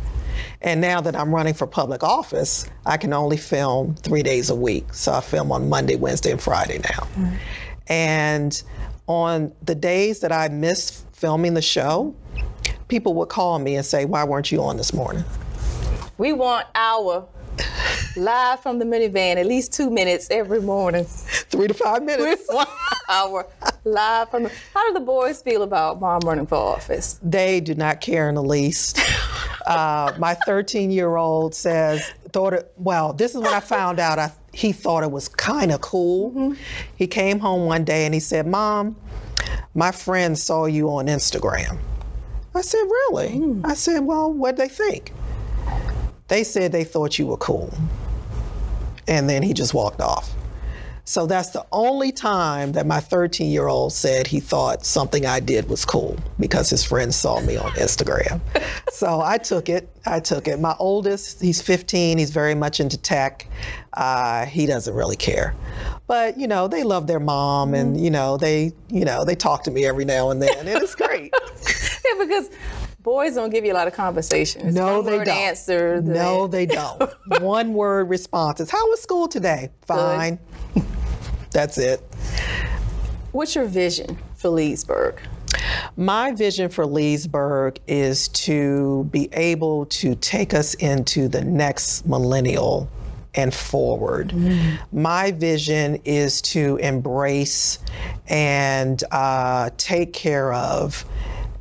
And 0.63 0.81
now 0.81 1.01
that 1.01 1.17
I'm 1.17 1.35
running 1.35 1.55
for 1.55 1.67
public 1.67 2.05
office, 2.05 2.65
I 2.87 2.97
can 2.97 3.13
only 3.13 3.39
film 3.39 3.97
three 3.97 4.23
days 4.23 4.51
a 4.51 4.55
week. 4.55 4.95
So 4.95 5.13
I 5.13 5.21
film 5.21 5.51
on 5.51 5.69
Monday, 5.69 5.97
Wednesday, 5.97 6.31
and 6.31 6.41
Friday 6.41 6.79
now. 6.79 7.09
And 7.89 8.63
on 9.09 9.53
the 9.65 9.75
days 9.75 10.21
that 10.21 10.31
I 10.31 10.47
miss 10.47 11.03
filming 11.13 11.55
the 11.55 11.63
show, 11.63 12.15
people 12.89 13.15
would 13.15 13.29
call 13.29 13.59
me 13.59 13.77
and 13.77 13.85
say, 13.85 14.05
Why 14.05 14.25
weren't 14.25 14.51
you 14.51 14.63
on 14.63 14.77
this 14.77 14.93
morning? 14.93 15.25
We 16.19 16.33
want 16.33 16.67
our 16.75 17.27
live 18.17 18.61
from 18.61 18.79
the 18.79 18.85
minivan 18.85 19.37
at 19.37 19.47
least 19.47 19.73
two 19.73 19.91
minutes 19.91 20.29
every 20.31 20.61
morning. 20.61 21.05
Three 21.05 21.69
to 21.69 21.75
five 21.75 22.01
We 22.01 22.07
minutes. 22.07 22.47
want 22.49 22.69
our 23.09 23.47
live 23.85 24.31
from 24.31 24.45
the. 24.45 24.53
How 24.75 24.87
do 24.89 24.95
the 24.95 25.05
boys 25.05 25.43
feel 25.43 25.63
about 25.63 26.01
mom 26.01 26.21
running 26.25 26.47
for 26.47 26.57
office? 26.57 27.19
They 27.23 27.61
do 27.61 27.75
not 27.75 28.01
care 28.01 28.29
in 28.29 28.35
the 28.35 28.43
least. 28.43 29.01
Uh, 29.67 30.15
my 30.19 30.33
13 30.47 30.91
year 30.91 31.17
old 31.17 31.55
says, 31.55 32.03
thought 32.33 32.55
it, 32.55 32.73
well, 32.79 33.13
this 33.13 33.35
is 33.35 33.43
when 33.43 33.53
I 33.53 33.61
found 33.61 33.99
out 34.01 34.19
I, 34.19 34.33
he 34.55 34.73
thought 34.73 35.03
it 35.03 35.11
was 35.11 35.29
kind 35.29 35.71
of 35.73 35.83
cool. 35.83 36.55
He 36.97 37.07
came 37.07 37.39
home 37.39 37.67
one 37.67 37.85
day 37.85 38.07
and 38.07 38.15
he 38.15 38.21
said, 38.21 38.47
Mom, 38.47 38.97
my 39.75 39.93
friend 39.93 40.39
saw 40.39 40.65
you 40.65 40.89
on 40.89 41.07
Instagram. 41.09 41.79
I 42.59 42.61
said, 42.61 42.83
Really? 42.83 43.55
I 43.63 43.75
said, 43.75 44.01
Well, 44.01 44.33
what'd 44.33 44.57
they 44.57 44.69
think? 44.69 45.13
They 46.27 46.43
said 46.43 46.73
they 46.73 46.83
thought 46.83 47.17
you 47.17 47.29
were 47.29 47.37
cool. 47.37 47.73
And 49.07 49.31
then 49.31 49.45
he 49.45 49.55
just 49.55 49.75
walked 49.75 50.01
off. 50.01 50.35
So 51.05 51.25
that's 51.25 51.51
the 51.51 51.65
only 51.73 52.11
time 52.13 52.73
that 52.73 52.85
my 52.85 52.99
13 53.01 53.51
year 53.51 53.69
old 53.69 53.93
said 53.93 54.27
he 54.27 54.41
thought 54.41 54.85
something 54.85 55.25
I 55.25 55.39
did 55.41 55.69
was 55.71 55.85
cool 55.85 56.19
because 56.39 56.69
his 56.69 56.85
friends 56.85 57.15
saw 57.15 57.41
me 57.41 57.57
on 57.57 57.71
Instagram. 57.73 58.41
so 58.91 59.21
I 59.21 59.39
took 59.39 59.69
it. 59.69 59.89
I 60.05 60.19
took 60.19 60.49
it. 60.49 60.59
My 60.59 60.75
oldest, 60.81 61.41
he's 61.41 61.63
15, 61.63 62.19
he's 62.19 62.31
very 62.31 62.55
much 62.57 62.81
into 62.81 62.99
tech. 62.99 63.49
Uh, 63.95 64.45
he 64.47 64.67
doesn't 64.67 64.95
really 64.95 65.17
care. 65.17 65.55
But, 66.09 66.37
you 66.37 66.49
know, 66.49 66.67
they 66.67 66.83
love 66.83 67.07
their 67.07 67.21
mom 67.21 67.73
and, 67.73 67.99
you 67.99 68.11
know, 68.11 68.37
they, 68.37 68.73
you 68.91 69.05
know, 69.05 69.25
they 69.25 69.35
talk 69.35 69.63
to 69.63 69.71
me 69.71 69.87
every 69.87 70.05
now 70.05 70.31
and 70.31 70.43
then 70.43 70.59
and 70.59 70.69
it's 70.69 70.95
great. 70.95 71.33
Because 72.19 72.51
boys 73.03 73.35
don't 73.35 73.51
give 73.51 73.65
you 73.65 73.73
a 73.73 73.75
lot 73.75 73.87
of 73.89 73.95
conversations. 73.95 74.75
No, 74.75 75.03
they 75.03 75.19
don't. 75.19 75.29
Answer. 75.29 76.01
the- 76.01 76.13
No, 76.13 76.47
they 76.47 76.67
don't. 76.67 77.11
One 77.41 77.75
word 77.75 78.09
responses. 78.09 78.71
How 78.71 78.89
was 78.91 79.01
school 79.01 79.29
today? 79.29 79.71
Fine. 79.87 80.39
That's 81.53 81.79
it. 81.79 82.01
What's 83.33 83.55
your 83.55 83.65
vision 83.67 84.19
for 84.37 84.49
Leesburg? 84.51 85.21
My 85.97 86.33
vision 86.33 86.69
for 86.69 86.87
Leesburg 86.87 87.79
is 87.87 88.29
to 88.29 89.05
be 89.11 89.29
able 89.33 89.87
to 89.87 90.15
take 90.17 90.55
us 90.55 90.75
into 90.75 91.29
the 91.29 91.43
next 91.43 92.07
millennial 92.07 92.89
and 93.35 93.55
forward. 93.55 94.35
My 94.93 95.31
vision 95.33 95.97
is 96.05 96.43
to 96.43 96.77
embrace 96.79 97.79
and 98.29 99.03
uh, 99.11 99.71
take 99.77 100.13
care 100.13 100.53
of 100.53 101.05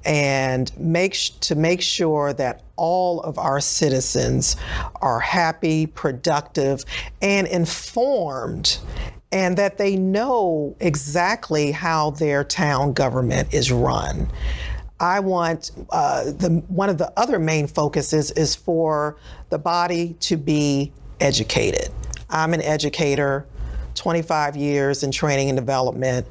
and 0.07 0.71
make 0.79 1.13
to 1.41 1.53
make 1.53 1.81
sure 1.81 2.31
that 2.33 2.63
all 2.77 3.19
of 3.21 3.37
our 3.37 3.59
citizens 3.59 4.55
are 5.01 5.19
happy, 5.19 5.85
productive, 5.85 6.85
and 7.21 7.45
informed 7.47 8.79
and 9.33 9.57
that 9.57 9.77
they 9.77 9.97
know 9.97 10.73
exactly 10.79 11.71
how 11.71 12.11
their 12.11 12.45
town 12.45 12.93
government 12.93 13.53
is 13.53 13.71
run. 13.71 14.25
I 15.01 15.19
want 15.19 15.71
uh, 15.89 16.23
the 16.23 16.63
one 16.69 16.89
of 16.89 16.97
the 16.97 17.11
other 17.19 17.37
main 17.37 17.67
focuses 17.67 18.31
is 18.31 18.55
for 18.55 19.17
the 19.49 19.59
body 19.59 20.15
to 20.21 20.37
be 20.37 20.91
educated. 21.19 21.89
I'm 22.29 22.53
an 22.53 22.61
educator, 22.61 23.45
25 23.95 24.55
years 24.55 25.03
in 25.03 25.11
training 25.11 25.49
and 25.49 25.57
development. 25.57 26.25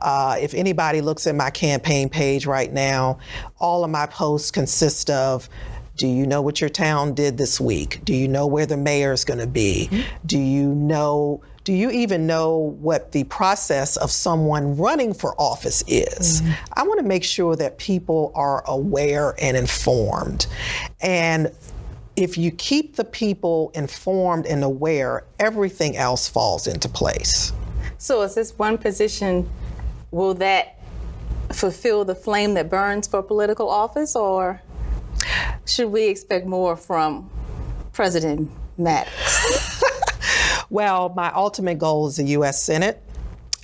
Uh, 0.00 0.36
if 0.40 0.54
anybody 0.54 1.00
looks 1.00 1.26
at 1.26 1.34
my 1.34 1.50
campaign 1.50 2.08
page 2.08 2.46
right 2.46 2.72
now, 2.72 3.18
all 3.58 3.84
of 3.84 3.90
my 3.90 4.06
posts 4.06 4.50
consist 4.50 5.10
of 5.10 5.48
do 5.96 6.06
you 6.06 6.26
know 6.26 6.42
what 6.42 6.60
your 6.60 6.70
town 6.70 7.14
did 7.14 7.38
this 7.38 7.58
week? 7.58 8.00
Do 8.04 8.14
you 8.14 8.28
know 8.28 8.46
where 8.46 8.66
the 8.66 8.76
mayor 8.76 9.12
is 9.12 9.24
going 9.24 9.40
to 9.40 9.46
be? 9.46 9.88
Mm-hmm. 9.90 10.26
Do 10.26 10.38
you 10.38 10.74
know? 10.74 11.42
Do 11.64 11.72
you 11.72 11.90
even 11.90 12.28
know 12.28 12.76
what 12.80 13.10
the 13.10 13.24
process 13.24 13.96
of 13.96 14.12
someone 14.12 14.76
running 14.76 15.12
for 15.12 15.34
office 15.40 15.82
is? 15.88 16.42
Mm-hmm. 16.42 16.52
I 16.74 16.82
want 16.84 17.00
to 17.00 17.06
make 17.06 17.24
sure 17.24 17.56
that 17.56 17.78
people 17.78 18.30
are 18.36 18.62
aware 18.68 19.34
and 19.40 19.56
informed. 19.56 20.46
And 21.00 21.50
if 22.14 22.38
you 22.38 22.50
keep 22.52 22.96
the 22.96 23.04
people 23.04 23.72
informed 23.74 24.46
and 24.46 24.62
aware, 24.62 25.24
everything 25.40 25.96
else 25.96 26.28
falls 26.28 26.66
into 26.66 26.88
place. 26.88 27.52
So, 27.98 28.22
is 28.22 28.34
this 28.34 28.56
one 28.58 28.78
position, 28.78 29.48
will 30.16 30.34
that 30.34 30.78
fulfill 31.52 32.04
the 32.04 32.14
flame 32.14 32.54
that 32.54 32.68
burns 32.68 33.06
for 33.06 33.22
political 33.22 33.68
office, 33.68 34.16
or? 34.16 34.62
should 35.66 35.88
we 35.88 36.06
expect 36.08 36.46
more 36.46 36.76
from 36.76 37.28
President 37.92 38.50
Maddox? 38.78 39.82
well, 40.70 41.10
my 41.10 41.32
ultimate 41.32 41.78
goal 41.78 42.06
is 42.08 42.16
the 42.16 42.24
U.S. 42.24 42.62
Senate, 42.62 43.02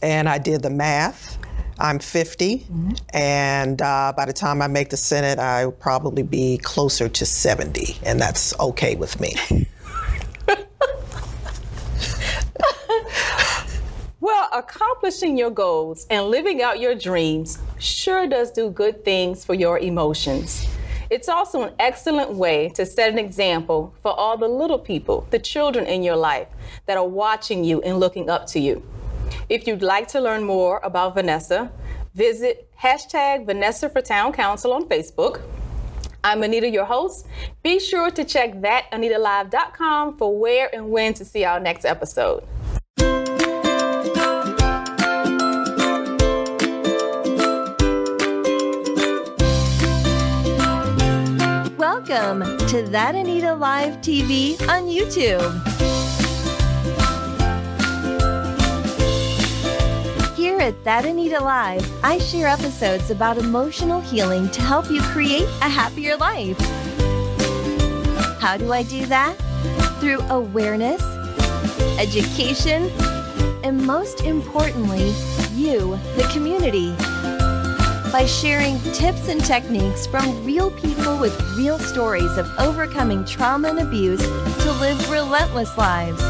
and 0.02 0.28
I 0.28 0.38
did 0.38 0.62
the 0.62 0.70
math. 0.70 1.38
I'm 1.78 1.98
50, 1.98 2.58
mm-hmm. 2.58 2.90
and 3.14 3.80
uh, 3.80 4.12
by 4.16 4.26
the 4.26 4.32
time 4.32 4.60
I 4.62 4.68
make 4.68 4.90
the 4.90 4.96
Senate, 4.96 5.38
I 5.38 5.64
will 5.64 5.72
probably 5.72 6.22
be 6.22 6.58
closer 6.58 7.08
to 7.08 7.26
70, 7.26 7.98
and 8.04 8.20
that's 8.20 8.58
okay 8.60 8.94
with 8.94 9.18
me. 9.20 9.34
well, 14.20 14.48
accomplishing 15.02 15.36
your 15.36 15.50
goals 15.50 16.06
and 16.10 16.26
living 16.26 16.62
out 16.62 16.78
your 16.78 16.94
dreams 16.94 17.58
sure 17.80 18.28
does 18.28 18.52
do 18.52 18.70
good 18.70 19.04
things 19.04 19.44
for 19.44 19.52
your 19.52 19.80
emotions. 19.80 20.64
It's 21.10 21.28
also 21.28 21.62
an 21.64 21.74
excellent 21.80 22.30
way 22.34 22.68
to 22.76 22.86
set 22.86 23.10
an 23.10 23.18
example 23.18 23.92
for 24.00 24.12
all 24.12 24.38
the 24.38 24.46
little 24.46 24.78
people, 24.78 25.26
the 25.32 25.40
children 25.40 25.86
in 25.86 26.04
your 26.04 26.14
life 26.14 26.46
that 26.86 26.96
are 26.96 27.08
watching 27.08 27.64
you 27.64 27.82
and 27.82 27.98
looking 27.98 28.30
up 28.30 28.46
to 28.48 28.60
you. 28.60 28.80
If 29.48 29.66
you'd 29.66 29.82
like 29.82 30.06
to 30.08 30.20
learn 30.20 30.44
more 30.44 30.78
about 30.84 31.14
Vanessa, 31.14 31.72
visit 32.14 32.70
hashtag 32.80 33.44
Vanessa 33.44 33.88
for 33.88 34.02
Town 34.02 34.32
Council 34.32 34.72
on 34.72 34.84
Facebook. 34.84 35.42
I'm 36.22 36.44
Anita, 36.44 36.68
your 36.68 36.84
host. 36.84 37.26
Be 37.64 37.80
sure 37.80 38.12
to 38.12 38.24
check 38.24 38.52
thatanitalive.com 38.54 40.16
for 40.16 40.38
where 40.38 40.72
and 40.72 40.90
when 40.90 41.12
to 41.14 41.24
see 41.24 41.44
our 41.44 41.58
next 41.58 41.84
episode. 41.84 42.44
Welcome 52.12 52.58
to 52.68 52.82
That 52.88 53.14
Anita 53.14 53.54
Live 53.54 54.02
TV 54.02 54.60
on 54.68 54.82
YouTube. 54.82 55.40
Here 60.36 60.60
at 60.60 60.84
That 60.84 61.06
Anita 61.06 61.42
Live, 61.42 61.90
I 62.04 62.18
share 62.18 62.48
episodes 62.48 63.10
about 63.10 63.38
emotional 63.38 64.02
healing 64.02 64.50
to 64.50 64.60
help 64.60 64.90
you 64.90 65.00
create 65.00 65.48
a 65.62 65.70
happier 65.70 66.18
life. 66.18 66.58
How 68.40 68.58
do 68.58 68.74
I 68.74 68.82
do 68.82 69.06
that? 69.06 69.34
Through 69.98 70.20
awareness, 70.28 71.02
education, 71.98 72.90
and 73.64 73.86
most 73.86 74.20
importantly, 74.20 75.14
you, 75.54 75.98
the 76.16 76.28
community 76.30 76.94
by 78.12 78.26
sharing 78.26 78.78
tips 78.92 79.28
and 79.28 79.42
techniques 79.42 80.06
from 80.06 80.44
real 80.44 80.70
people 80.72 81.16
with 81.16 81.34
real 81.56 81.78
stories 81.78 82.36
of 82.36 82.46
overcoming 82.58 83.24
trauma 83.24 83.68
and 83.68 83.78
abuse 83.78 84.20
to 84.20 84.72
live 84.80 85.10
relentless 85.10 85.76
lives. 85.78 86.20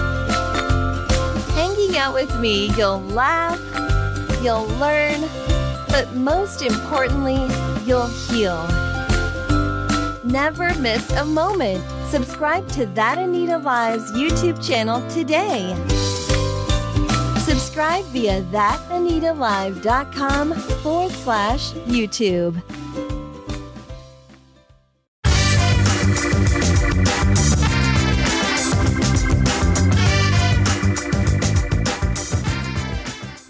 Hanging 1.55 1.97
out 1.99 2.15
with 2.15 2.39
me, 2.39 2.71
you'll 2.77 3.01
laugh, 3.01 3.59
you'll 4.45 4.69
learn, 4.79 5.21
but 5.89 6.09
most 6.15 6.63
importantly, 6.63 7.45
you'll 7.85 8.07
heal. 8.07 8.65
Never 10.23 10.73
miss 10.79 11.11
a 11.13 11.25
moment. 11.25 11.85
Subscribe 12.07 12.69
to 12.69 12.87
That 12.87 13.19
Anita 13.19 13.59
Live's 13.59 14.13
YouTube 14.13 14.65
channel 14.65 15.07
today. 15.11 15.75
Subscribe 17.53 18.05
via 18.07 18.41
thatanitalive.com 18.45 20.55
forward 20.55 21.13
slash 21.13 21.73
YouTube. 21.85 22.63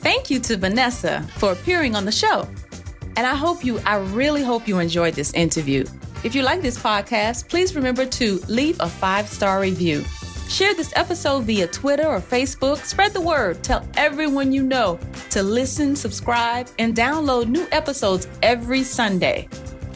Thank 0.00 0.30
you 0.30 0.40
to 0.40 0.56
Vanessa 0.56 1.24
for 1.36 1.52
appearing 1.52 1.94
on 1.94 2.04
the 2.04 2.10
show. 2.10 2.48
And 3.16 3.24
I 3.24 3.36
hope 3.36 3.64
you, 3.64 3.78
I 3.86 3.98
really 3.98 4.42
hope 4.42 4.66
you 4.66 4.80
enjoyed 4.80 5.14
this 5.14 5.32
interview. 5.32 5.84
If 6.24 6.34
you 6.34 6.42
like 6.42 6.60
this 6.60 6.76
podcast, 6.76 7.48
please 7.48 7.76
remember 7.76 8.04
to 8.06 8.40
leave 8.48 8.80
a 8.80 8.88
five 8.88 9.28
star 9.28 9.60
review. 9.60 10.04
Share 10.52 10.74
this 10.74 10.92
episode 10.96 11.44
via 11.44 11.66
Twitter 11.66 12.06
or 12.06 12.20
Facebook. 12.20 12.76
Spread 12.84 13.14
the 13.14 13.20
word. 13.22 13.64
Tell 13.64 13.88
everyone 13.96 14.52
you 14.52 14.62
know 14.62 15.00
to 15.30 15.42
listen, 15.42 15.96
subscribe, 15.96 16.68
and 16.78 16.94
download 16.94 17.48
new 17.48 17.66
episodes 17.72 18.28
every 18.42 18.82
Sunday. 18.82 19.48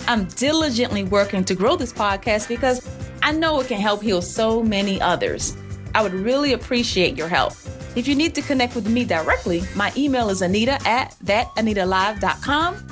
I'm 0.08 0.24
diligently 0.24 1.04
working 1.04 1.44
to 1.44 1.54
grow 1.54 1.76
this 1.76 1.92
podcast 1.92 2.48
because 2.48 2.88
I 3.22 3.32
know 3.32 3.60
it 3.60 3.68
can 3.68 3.78
help 3.78 4.00
heal 4.00 4.22
so 4.22 4.62
many 4.62 4.98
others. 4.98 5.54
I 5.94 6.02
would 6.02 6.14
really 6.14 6.54
appreciate 6.54 7.18
your 7.18 7.28
help. 7.28 7.52
If 7.94 8.08
you 8.08 8.14
need 8.14 8.34
to 8.36 8.40
connect 8.40 8.74
with 8.74 8.88
me 8.88 9.04
directly, 9.04 9.62
my 9.74 9.92
email 9.94 10.30
is 10.30 10.40
anita 10.40 10.80
at 10.88 11.14
thatanitalive.com. 11.22 12.86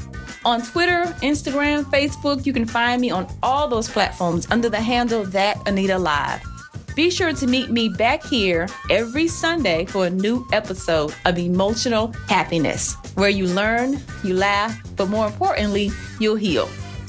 On 0.44 0.60
Twitter, 0.60 1.04
Instagram, 1.22 1.84
Facebook, 1.84 2.44
you 2.44 2.52
can 2.52 2.66
find 2.66 3.00
me 3.00 3.10
on 3.10 3.26
all 3.42 3.68
those 3.68 3.88
platforms 3.88 4.46
under 4.50 4.68
the 4.68 4.82
handle 4.82 5.24
That 5.24 5.66
Anita 5.66 5.98
Live. 5.98 6.53
Be 6.94 7.10
sure 7.10 7.32
to 7.32 7.46
meet 7.48 7.70
me 7.70 7.88
back 7.88 8.22
here 8.22 8.68
every 8.88 9.26
Sunday 9.26 9.84
for 9.84 10.06
a 10.06 10.10
new 10.10 10.46
episode 10.52 11.12
of 11.24 11.36
Emotional 11.38 12.12
Happiness, 12.28 12.94
where 13.16 13.30
you 13.30 13.48
learn, 13.48 14.00
you 14.22 14.34
laugh, 14.34 14.80
but 14.94 15.08
more 15.08 15.26
importantly, 15.26 15.90
you'll 16.20 16.36
heal. 16.36 16.68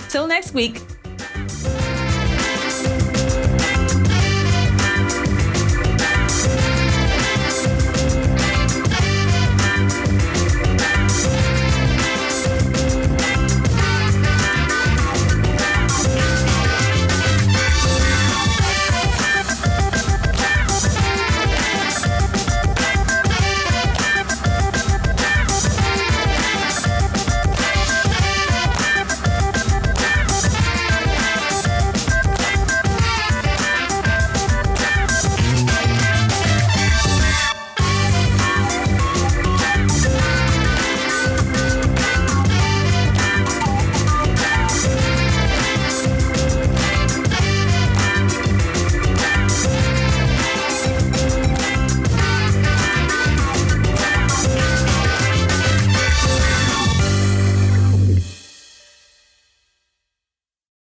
Till 0.09 0.25
next 0.25 0.55
week, 0.55 0.81